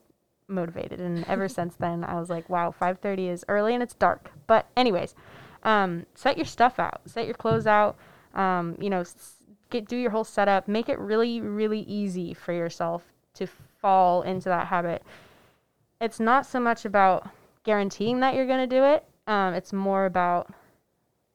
motivated 0.48 1.00
and 1.00 1.26
ever 1.28 1.48
since 1.58 1.76
then 1.76 2.04
I 2.04 2.20
was 2.20 2.30
like, 2.30 2.50
wow, 2.50 2.74
5:30 2.80 3.30
is 3.30 3.46
early 3.48 3.74
and 3.74 3.84
it's 3.84 3.94
dark. 3.94 4.32
But 4.48 4.68
anyways, 4.76 5.16
um, 5.64 6.06
set 6.16 6.38
your 6.38 6.46
stuff 6.46 6.80
out. 6.80 7.02
Set 7.06 7.26
your 7.26 7.36
clothes 7.36 7.68
out. 7.68 7.98
Um, 8.34 8.78
you 8.80 8.90
know, 8.90 9.04
get 9.70 9.88
do 9.88 9.98
your 9.98 10.12
whole 10.12 10.24
setup. 10.24 10.68
Make 10.68 10.90
it 10.90 11.00
really 11.00 11.42
really 11.42 11.82
easy 11.82 12.34
for 12.34 12.54
yourself 12.54 13.04
to 13.36 13.48
fall 13.82 14.22
into 14.24 14.50
that 14.50 14.68
habit. 14.68 15.04
It's 16.00 16.20
not 16.20 16.46
so 16.46 16.60
much 16.60 16.86
about 16.86 17.28
guaranteeing 17.64 18.20
that 18.20 18.36
you're 18.36 18.46
going 18.46 18.68
to 18.70 18.76
do 18.76 18.84
it. 18.84 19.04
Um, 19.26 19.54
it's 19.54 19.74
more 19.74 20.06
about 20.06 20.54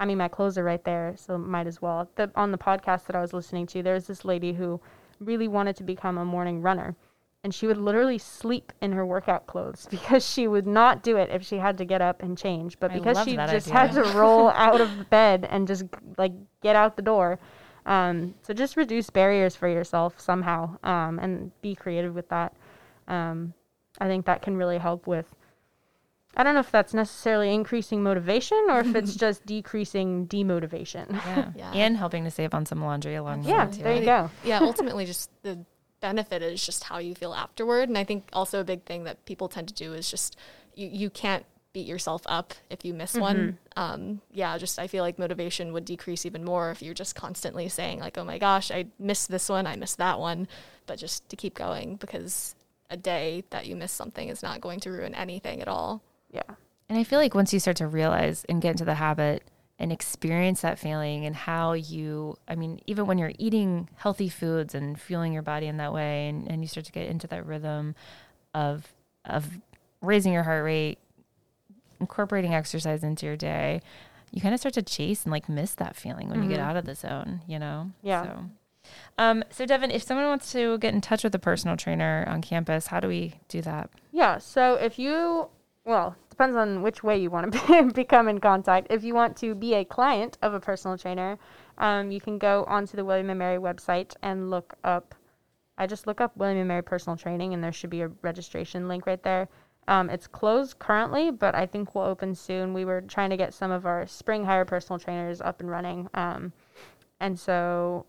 I 0.02 0.04
mean, 0.04 0.18
my 0.18 0.26
clothes 0.26 0.58
are 0.58 0.64
right 0.64 0.82
there, 0.82 1.14
so 1.16 1.38
might 1.38 1.68
as 1.68 1.80
well. 1.80 2.08
The, 2.16 2.28
on 2.34 2.50
the 2.50 2.58
podcast 2.58 3.06
that 3.06 3.14
I 3.14 3.20
was 3.20 3.32
listening 3.32 3.66
to, 3.68 3.84
there's 3.84 4.08
this 4.08 4.24
lady 4.24 4.52
who 4.52 4.80
really 5.20 5.46
wanted 5.46 5.76
to 5.76 5.84
become 5.84 6.18
a 6.18 6.24
morning 6.24 6.60
runner 6.60 6.96
and 7.44 7.52
she 7.52 7.66
would 7.66 7.76
literally 7.76 8.18
sleep 8.18 8.72
in 8.80 8.92
her 8.92 9.04
workout 9.04 9.46
clothes 9.46 9.88
because 9.90 10.28
she 10.28 10.46
would 10.46 10.66
not 10.66 11.02
do 11.02 11.16
it 11.16 11.30
if 11.30 11.44
she 11.44 11.56
had 11.56 11.78
to 11.78 11.84
get 11.84 12.00
up 12.00 12.22
and 12.22 12.38
change. 12.38 12.78
But 12.78 12.92
because 12.92 13.18
she 13.24 13.36
just 13.36 13.68
idea. 13.68 13.72
had 13.72 13.92
to 13.92 14.02
roll 14.16 14.48
out 14.54 14.80
of 14.80 15.10
bed 15.10 15.46
and 15.50 15.66
just 15.66 15.84
like 16.16 16.32
get 16.62 16.76
out 16.76 16.96
the 16.96 17.02
door. 17.02 17.38
Um, 17.84 18.34
so 18.42 18.54
just 18.54 18.76
reduce 18.76 19.10
barriers 19.10 19.56
for 19.56 19.68
yourself 19.68 20.20
somehow 20.20 20.76
um, 20.84 21.18
and 21.18 21.50
be 21.62 21.74
creative 21.74 22.14
with 22.14 22.28
that. 22.28 22.54
Um, 23.08 23.54
I 24.00 24.06
think 24.06 24.26
that 24.26 24.42
can 24.42 24.56
really 24.56 24.78
help 24.78 25.06
with. 25.06 25.26
I 26.34 26.44
don't 26.44 26.54
know 26.54 26.60
if 26.60 26.70
that's 26.70 26.94
necessarily 26.94 27.52
increasing 27.52 28.02
motivation 28.02 28.66
or 28.70 28.80
if 28.80 28.94
it's 28.94 29.14
just 29.16 29.44
decreasing 29.44 30.26
demotivation. 30.28 31.12
Yeah. 31.12 31.50
yeah. 31.54 31.72
And 31.72 31.96
helping 31.96 32.24
to 32.24 32.30
save 32.30 32.54
on 32.54 32.64
some 32.64 32.80
laundry 32.80 33.16
along 33.16 33.42
the 33.42 33.48
yeah, 33.50 33.66
way. 33.66 33.76
Yeah, 33.76 33.82
there 33.82 33.96
you 33.96 34.04
go. 34.04 34.30
Yeah, 34.44 34.60
ultimately 34.60 35.04
just 35.04 35.28
the 35.42 35.58
benefit 36.02 36.42
is 36.42 36.64
just 36.64 36.84
how 36.84 36.98
you 36.98 37.14
feel 37.14 37.32
afterward. 37.32 37.88
And 37.88 37.96
I 37.96 38.04
think 38.04 38.28
also 38.34 38.60
a 38.60 38.64
big 38.64 38.84
thing 38.84 39.04
that 39.04 39.24
people 39.24 39.48
tend 39.48 39.68
to 39.68 39.74
do 39.74 39.94
is 39.94 40.10
just 40.10 40.36
you, 40.74 40.88
you 40.88 41.08
can't 41.08 41.46
beat 41.72 41.86
yourself 41.86 42.22
up 42.26 42.52
if 42.68 42.84
you 42.84 42.92
miss 42.92 43.12
mm-hmm. 43.12 43.20
one. 43.22 43.58
Um, 43.76 44.20
yeah, 44.30 44.58
just 44.58 44.78
I 44.78 44.86
feel 44.86 45.02
like 45.02 45.18
motivation 45.18 45.72
would 45.72 45.86
decrease 45.86 46.26
even 46.26 46.44
more 46.44 46.70
if 46.70 46.82
you're 46.82 46.92
just 46.92 47.14
constantly 47.14 47.68
saying 47.70 48.00
like, 48.00 48.18
"Oh 48.18 48.24
my 48.24 48.38
gosh, 48.38 48.70
I 48.70 48.86
missed 48.98 49.30
this 49.30 49.48
one, 49.48 49.66
I 49.66 49.76
missed 49.76 49.98
that 49.98 50.18
one," 50.18 50.48
but 50.86 50.98
just 50.98 51.26
to 51.30 51.36
keep 51.36 51.54
going 51.54 51.96
because 51.96 52.54
a 52.90 52.96
day 52.96 53.44
that 53.50 53.66
you 53.66 53.74
miss 53.74 53.92
something 53.92 54.28
is 54.28 54.42
not 54.42 54.60
going 54.60 54.80
to 54.80 54.90
ruin 54.90 55.14
anything 55.14 55.62
at 55.62 55.68
all. 55.68 56.02
Yeah. 56.30 56.42
And 56.88 56.98
I 56.98 57.04
feel 57.04 57.18
like 57.18 57.34
once 57.34 57.54
you 57.54 57.60
start 57.60 57.78
to 57.78 57.86
realize 57.86 58.44
and 58.50 58.60
get 58.60 58.72
into 58.72 58.84
the 58.84 58.96
habit 58.96 59.42
and 59.78 59.92
experience 59.92 60.60
that 60.60 60.78
feeling 60.78 61.24
and 61.24 61.34
how 61.34 61.72
you 61.72 62.36
i 62.48 62.54
mean 62.54 62.80
even 62.86 63.06
when 63.06 63.18
you're 63.18 63.32
eating 63.38 63.88
healthy 63.96 64.28
foods 64.28 64.74
and 64.74 65.00
fueling 65.00 65.32
your 65.32 65.42
body 65.42 65.66
in 65.66 65.76
that 65.76 65.92
way 65.92 66.28
and, 66.28 66.48
and 66.50 66.62
you 66.62 66.68
start 66.68 66.86
to 66.86 66.92
get 66.92 67.08
into 67.08 67.26
that 67.26 67.44
rhythm 67.46 67.94
of 68.54 68.92
of 69.24 69.58
raising 70.00 70.32
your 70.32 70.42
heart 70.42 70.64
rate 70.64 70.98
incorporating 72.00 72.54
exercise 72.54 73.02
into 73.02 73.26
your 73.26 73.36
day 73.36 73.80
you 74.30 74.40
kind 74.40 74.54
of 74.54 74.60
start 74.60 74.74
to 74.74 74.82
chase 74.82 75.24
and 75.24 75.32
like 75.32 75.48
miss 75.48 75.74
that 75.74 75.96
feeling 75.96 76.28
when 76.28 76.40
mm-hmm. 76.40 76.50
you 76.50 76.56
get 76.56 76.60
mm-hmm. 76.60 76.70
out 76.70 76.76
of 76.76 76.84
the 76.84 76.94
zone 76.94 77.40
you 77.46 77.58
know 77.58 77.90
yeah 78.02 78.24
so. 78.24 78.44
Um, 79.18 79.44
so 79.50 79.64
Devin, 79.64 79.90
if 79.90 80.02
someone 80.02 80.26
wants 80.26 80.52
to 80.52 80.78
get 80.78 80.94
in 80.94 81.00
touch 81.00 81.22
with 81.22 81.34
a 81.34 81.38
personal 81.38 81.76
trainer 81.76 82.24
on 82.26 82.42
campus, 82.42 82.88
how 82.88 83.00
do 83.00 83.08
we 83.08 83.34
do 83.48 83.62
that? 83.62 83.90
Yeah. 84.10 84.38
So 84.38 84.74
if 84.74 84.98
you 84.98 85.48
well, 85.84 86.16
depends 86.32 86.56
on 86.56 86.82
which 86.82 87.04
way 87.04 87.18
you 87.18 87.30
want 87.30 87.52
to 87.52 87.92
become 87.94 88.26
in 88.26 88.40
contact. 88.40 88.86
If 88.90 89.04
you 89.04 89.14
want 89.14 89.36
to 89.38 89.54
be 89.54 89.74
a 89.74 89.84
client 89.84 90.38
of 90.42 90.54
a 90.54 90.60
personal 90.60 90.96
trainer, 90.96 91.38
um, 91.78 92.10
you 92.10 92.20
can 92.20 92.38
go 92.38 92.64
onto 92.66 92.96
the 92.96 93.04
William 93.04 93.28
and 93.30 93.38
Mary 93.38 93.58
website 93.58 94.14
and 94.22 94.50
look 94.50 94.74
up. 94.82 95.14
I 95.76 95.86
just 95.86 96.06
look 96.06 96.20
up 96.20 96.36
William 96.36 96.58
and 96.58 96.68
Mary 96.68 96.82
personal 96.82 97.16
training, 97.16 97.52
and 97.52 97.62
there 97.62 97.72
should 97.72 97.90
be 97.90 98.00
a 98.00 98.08
registration 98.22 98.88
link 98.88 99.06
right 99.06 99.22
there. 99.22 99.48
Um, 99.88 100.08
it's 100.08 100.26
closed 100.26 100.78
currently, 100.78 101.30
but 101.30 101.54
I 101.54 101.66
think 101.66 101.94
we'll 101.94 102.04
open 102.04 102.34
soon. 102.34 102.72
We 102.72 102.84
were 102.84 103.02
trying 103.02 103.30
to 103.30 103.36
get 103.36 103.52
some 103.52 103.70
of 103.70 103.84
our 103.84 104.06
spring 104.06 104.44
hire 104.44 104.64
personal 104.64 104.98
trainers 104.98 105.40
up 105.40 105.60
and 105.60 105.70
running, 105.70 106.08
um, 106.14 106.52
and 107.20 107.38
so, 107.38 108.06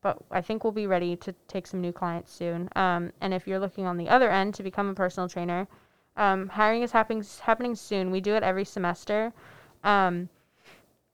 but 0.00 0.18
I 0.30 0.42
think 0.42 0.62
we'll 0.62 0.72
be 0.72 0.86
ready 0.86 1.16
to 1.16 1.34
take 1.48 1.66
some 1.66 1.80
new 1.80 1.92
clients 1.92 2.32
soon. 2.32 2.68
Um, 2.76 3.12
and 3.20 3.34
if 3.34 3.48
you're 3.48 3.58
looking 3.58 3.86
on 3.86 3.96
the 3.96 4.08
other 4.08 4.30
end 4.30 4.54
to 4.54 4.62
become 4.62 4.88
a 4.88 4.94
personal 4.94 5.28
trainer, 5.28 5.66
um, 6.16 6.48
hiring 6.48 6.82
is 6.82 6.92
happening 6.92 7.24
happening 7.42 7.74
soon. 7.74 8.10
We 8.10 8.20
do 8.20 8.34
it 8.34 8.42
every 8.42 8.64
semester, 8.64 9.32
um, 9.82 10.28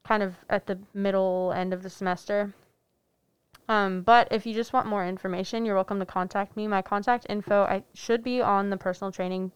kind 0.04 0.22
of 0.22 0.34
at 0.48 0.66
the 0.66 0.78
middle 0.94 1.52
end 1.54 1.72
of 1.72 1.82
the 1.82 1.90
semester. 1.90 2.52
Um, 3.68 4.02
but 4.02 4.28
if 4.32 4.46
you 4.46 4.54
just 4.54 4.72
want 4.72 4.88
more 4.88 5.06
information, 5.06 5.64
you're 5.64 5.76
welcome 5.76 6.00
to 6.00 6.06
contact 6.06 6.56
me. 6.56 6.66
My 6.66 6.82
contact 6.82 7.26
info 7.28 7.62
I 7.62 7.84
should 7.94 8.24
be 8.24 8.42
on 8.42 8.68
the 8.68 8.76
personal 8.76 9.12
training 9.12 9.52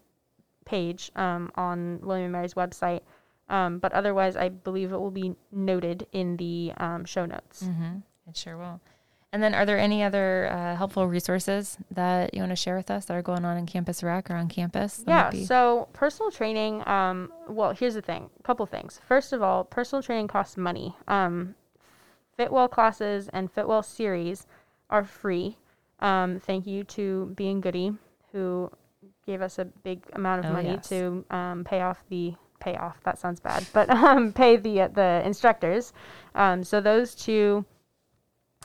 page 0.65 1.11
um, 1.17 1.51
on 1.57 2.01
William 2.01 2.27
and 2.27 2.33
Mary's 2.33 2.55
website. 2.55 3.01
Um, 3.49 3.79
but 3.79 3.93
otherwise, 3.93 4.37
I 4.37 4.49
believe 4.49 4.93
it 4.93 5.01
will 5.01 5.11
be 5.11 5.35
noted 5.53 6.07
in 6.13 6.37
the 6.37 6.73
um, 6.79 7.05
show 7.05 7.27
notes. 7.27 7.65
Mm-hmm. 7.65 7.99
It 8.29 8.37
sure 8.37 8.57
will. 8.57 8.81
And 9.35 9.43
then, 9.43 9.53
are 9.53 9.67
there 9.67 9.81
any 9.81 10.05
other 10.05 10.49
uh, 10.49 10.77
helpful 10.77 11.09
resources 11.09 11.77
that 11.91 12.35
you 12.35 12.41
want 12.41 12.53
to 12.53 12.57
share 12.57 12.77
with 12.77 12.89
us 12.89 13.07
that 13.07 13.17
are 13.17 13.23
going 13.23 13.45
on 13.45 13.57
in 13.57 13.67
Campus 13.67 14.01
Rec 14.01 14.31
or 14.31 14.37
on 14.37 14.47
campus? 14.47 15.03
Yeah. 15.09 15.29
So, 15.33 15.89
personal 15.93 16.31
training. 16.31 16.87
Um, 16.87 17.33
well, 17.49 17.73
here's 17.73 17.95
the 17.95 18.01
thing. 18.01 18.31
A 18.39 18.43
couple 18.45 18.65
things. 18.65 19.01
First 19.09 19.33
of 19.33 19.43
all, 19.43 19.65
personal 19.65 20.05
training 20.05 20.29
costs 20.29 20.57
money. 20.57 20.95
Um, 21.09 21.57
Fitwell 22.37 22.69
classes 22.69 23.29
and 23.33 23.51
Fitwell 23.51 23.83
series 23.83 24.47
are 24.89 25.03
free. 25.03 25.57
Um, 25.99 26.39
thank 26.39 26.65
you 26.65 26.85
to 26.85 27.33
Being 27.35 27.61
Goody, 27.61 27.93
who 28.31 28.71
gave 29.27 29.43
us 29.43 29.59
a 29.59 29.65
big 29.65 30.05
amount 30.13 30.45
of 30.45 30.53
oh, 30.53 30.55
money 30.55 30.75
yes. 30.75 30.89
to 30.91 31.25
um, 31.31 31.65
pay 31.65 31.81
off 31.81 32.05
the 32.09 32.35
pay 32.61 32.77
off. 32.77 33.03
That 33.03 33.19
sounds 33.19 33.41
bad, 33.41 33.67
but 33.73 33.91
um, 33.91 34.33
pay 34.33 34.59
the 34.59 34.83
uh, 34.83 34.89
the 34.89 35.23
instructors. 35.25 35.93
Um, 36.37 36.63
so 36.63 36.81
those 36.81 37.17
two 37.17 37.65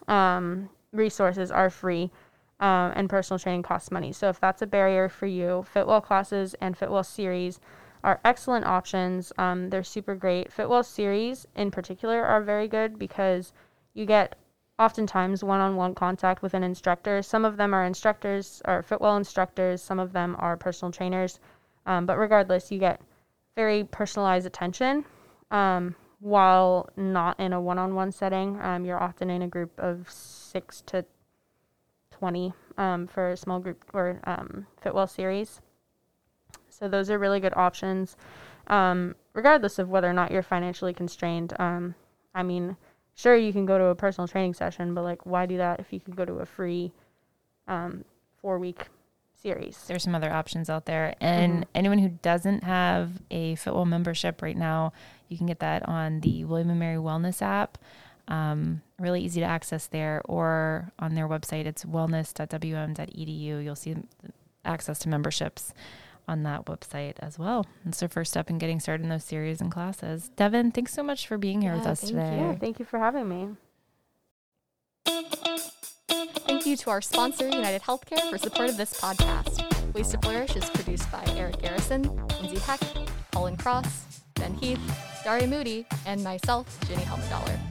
um, 0.10 0.70
resources 0.92 1.52
are 1.52 1.70
free. 1.70 2.12
um, 2.60 2.92
and 2.96 3.10
personal 3.10 3.40
training 3.40 3.64
costs 3.64 3.92
money. 3.92 4.12
So 4.12 4.30
if 4.30 4.40
that's 4.40 4.62
a 4.62 4.68
barrier 4.68 5.10
for 5.10 5.26
you, 5.26 5.66
Fitwell 5.74 6.02
classes 6.02 6.56
and 6.60 6.78
Fitwell 6.78 7.04
series 7.04 7.60
are 8.04 8.20
excellent 8.26 8.66
options. 8.66 9.32
Um, 9.38 9.70
they're 9.70 9.84
super 9.84 10.16
great. 10.16 10.52
Fitwell 10.52 10.84
series 10.84 11.48
in 11.56 11.72
particular 11.72 12.24
are 12.24 12.42
very 12.42 12.68
good 12.68 13.00
because 13.00 13.54
you 13.94 14.06
get 14.06 14.38
oftentimes 14.78 15.44
one-on-one 15.44 15.96
contact 15.96 16.42
with 16.42 16.54
an 16.54 16.64
instructor. 16.64 17.22
Some 17.22 17.46
of 17.46 17.58
them 17.58 17.74
are 17.74 17.86
instructors 17.86 18.62
or 18.66 18.84
Fitwell 18.84 19.18
instructors. 19.18 19.82
Some 19.82 20.00
of 20.00 20.14
them 20.14 20.36
are 20.40 20.58
personal 20.58 20.92
trainers. 20.92 21.40
Um, 21.86 22.06
but 22.06 22.18
regardless, 22.18 22.72
you 22.72 22.80
get 22.80 23.02
very 23.56 23.84
personalized 23.84 24.46
attention. 24.46 25.06
Um, 25.52 25.96
while 26.20 26.90
not 26.96 27.40
in 27.40 27.54
a 27.54 27.62
one-on-one 27.62 28.12
setting, 28.12 28.60
um, 28.62 28.86
you're 28.86 29.02
often 29.02 29.30
in 29.30 29.42
a 29.42 29.48
group 29.48 29.72
of 29.78 30.10
six 30.10 30.82
to 30.88 31.06
20 32.12 32.54
um, 32.78 33.08
for 33.08 33.30
a 33.30 33.38
small 33.38 33.60
group 33.60 33.84
or 33.94 34.20
um, 34.26 34.68
Fitwell 34.82 35.08
series. 35.08 35.62
So 36.70 36.88
those 36.88 37.10
are 37.10 37.18
really 37.18 37.40
good 37.40 37.54
options, 37.56 38.16
um, 38.68 39.16
regardless 39.34 39.80
of 39.80 39.90
whether 39.90 40.10
or 40.10 40.14
not 40.14 40.32
you're 40.32 40.44
financially 40.44 40.94
constrained. 40.94 41.54
Um, 41.60 41.96
I 42.34 42.44
mean, 42.44 42.78
sure, 43.16 43.36
you 43.36 43.52
can 43.52 43.66
go 43.66 43.78
to 43.78 43.86
a 43.86 43.96
personal 43.96 44.28
training 44.28 44.54
session, 44.54 44.94
but 44.94 45.04
like, 45.04 45.26
why 45.26 45.46
do 45.46 45.58
that 45.58 45.80
if 45.80 45.92
you 45.92 46.00
could 46.00 46.16
go 46.16 46.26
to 46.26 46.36
a 46.36 46.46
free 46.46 46.92
um, 47.68 48.04
four 48.42 48.60
week 48.60 48.88
series? 49.42 49.86
There's 49.88 50.04
some 50.04 50.16
other 50.16 50.32
options 50.32 50.70
out 50.70 50.86
there. 50.86 51.16
And 51.20 51.64
Mm-hmm. 51.64 51.70
anyone 51.76 52.00
who 52.00 52.10
doesn't 52.22 52.64
have 52.64 53.22
a 53.32 53.56
Fitwell 53.56 53.86
membership 53.86 54.42
right 54.42 54.58
now, 54.58 54.94
you 55.30 55.38
can 55.38 55.48
get 55.48 55.60
that 55.60 55.88
on 55.88 56.20
the 56.22 56.44
William 56.46 56.70
and 56.70 56.80
Mary 56.80 56.98
Wellness 56.98 57.42
app. 57.42 57.78
Um, 58.28 58.82
really 59.00 59.22
easy 59.22 59.40
to 59.40 59.46
access 59.46 59.88
there, 59.88 60.22
or 60.26 60.92
on 61.00 61.16
their 61.16 61.28
website, 61.28 61.66
it's 61.66 61.86
wellness.wm.edu. 61.86 63.64
You'll 63.64 63.76
see 63.76 63.96
access 64.66 65.00
to 65.00 65.10
memberships 65.10 65.74
on 66.28 66.44
that 66.44 66.66
website 66.66 67.16
as 67.20 67.40
well. 67.40 67.66
It's 67.88 68.04
our 68.04 68.08
first 68.08 68.32
step 68.32 68.50
in 68.52 68.60
getting 68.60 68.80
started 68.80 69.04
in 69.04 69.10
those 69.10 69.24
series 69.24 69.62
and 69.62 69.72
classes. 69.72 70.30
Devin, 70.36 70.72
thanks 70.72 70.94
so 70.94 71.02
much 71.02 71.28
for 71.28 71.40
being 71.40 71.62
here 71.62 71.74
with 71.74 71.88
us 71.88 72.02
thank 72.02 72.14
today. 72.14 72.38
Yeah, 72.38 72.56
thank 72.56 72.78
you 72.78 72.86
for 72.86 73.00
having 73.00 73.28
me. 73.28 73.50
Thank 76.08 76.66
you 76.68 76.78
to 76.78 76.90
our 76.92 77.02
sponsor, 77.02 77.48
United 77.48 77.82
Healthcare, 77.82 78.30
for 78.30 78.38
support 78.38 78.70
of 78.70 78.78
this 78.78 79.00
podcast. 79.00 79.66
Ways 79.94 80.10
to 80.10 80.20
Flourish 80.20 80.56
is 80.56 80.70
produced 80.70 81.12
by 81.12 81.24
Eric 81.36 81.62
Garrison, 81.62 82.04
Lindsay 82.42 82.60
Heck, 82.60 82.80
Colin 83.32 83.58
Cross, 83.58 84.22
Ben 84.36 84.54
Heath, 84.54 84.80
Daria 85.30 85.46
Moody, 85.46 85.86
and 86.08 86.24
myself, 86.24 86.66
Ginny 86.88 87.04
Helmdollar. 87.04 87.69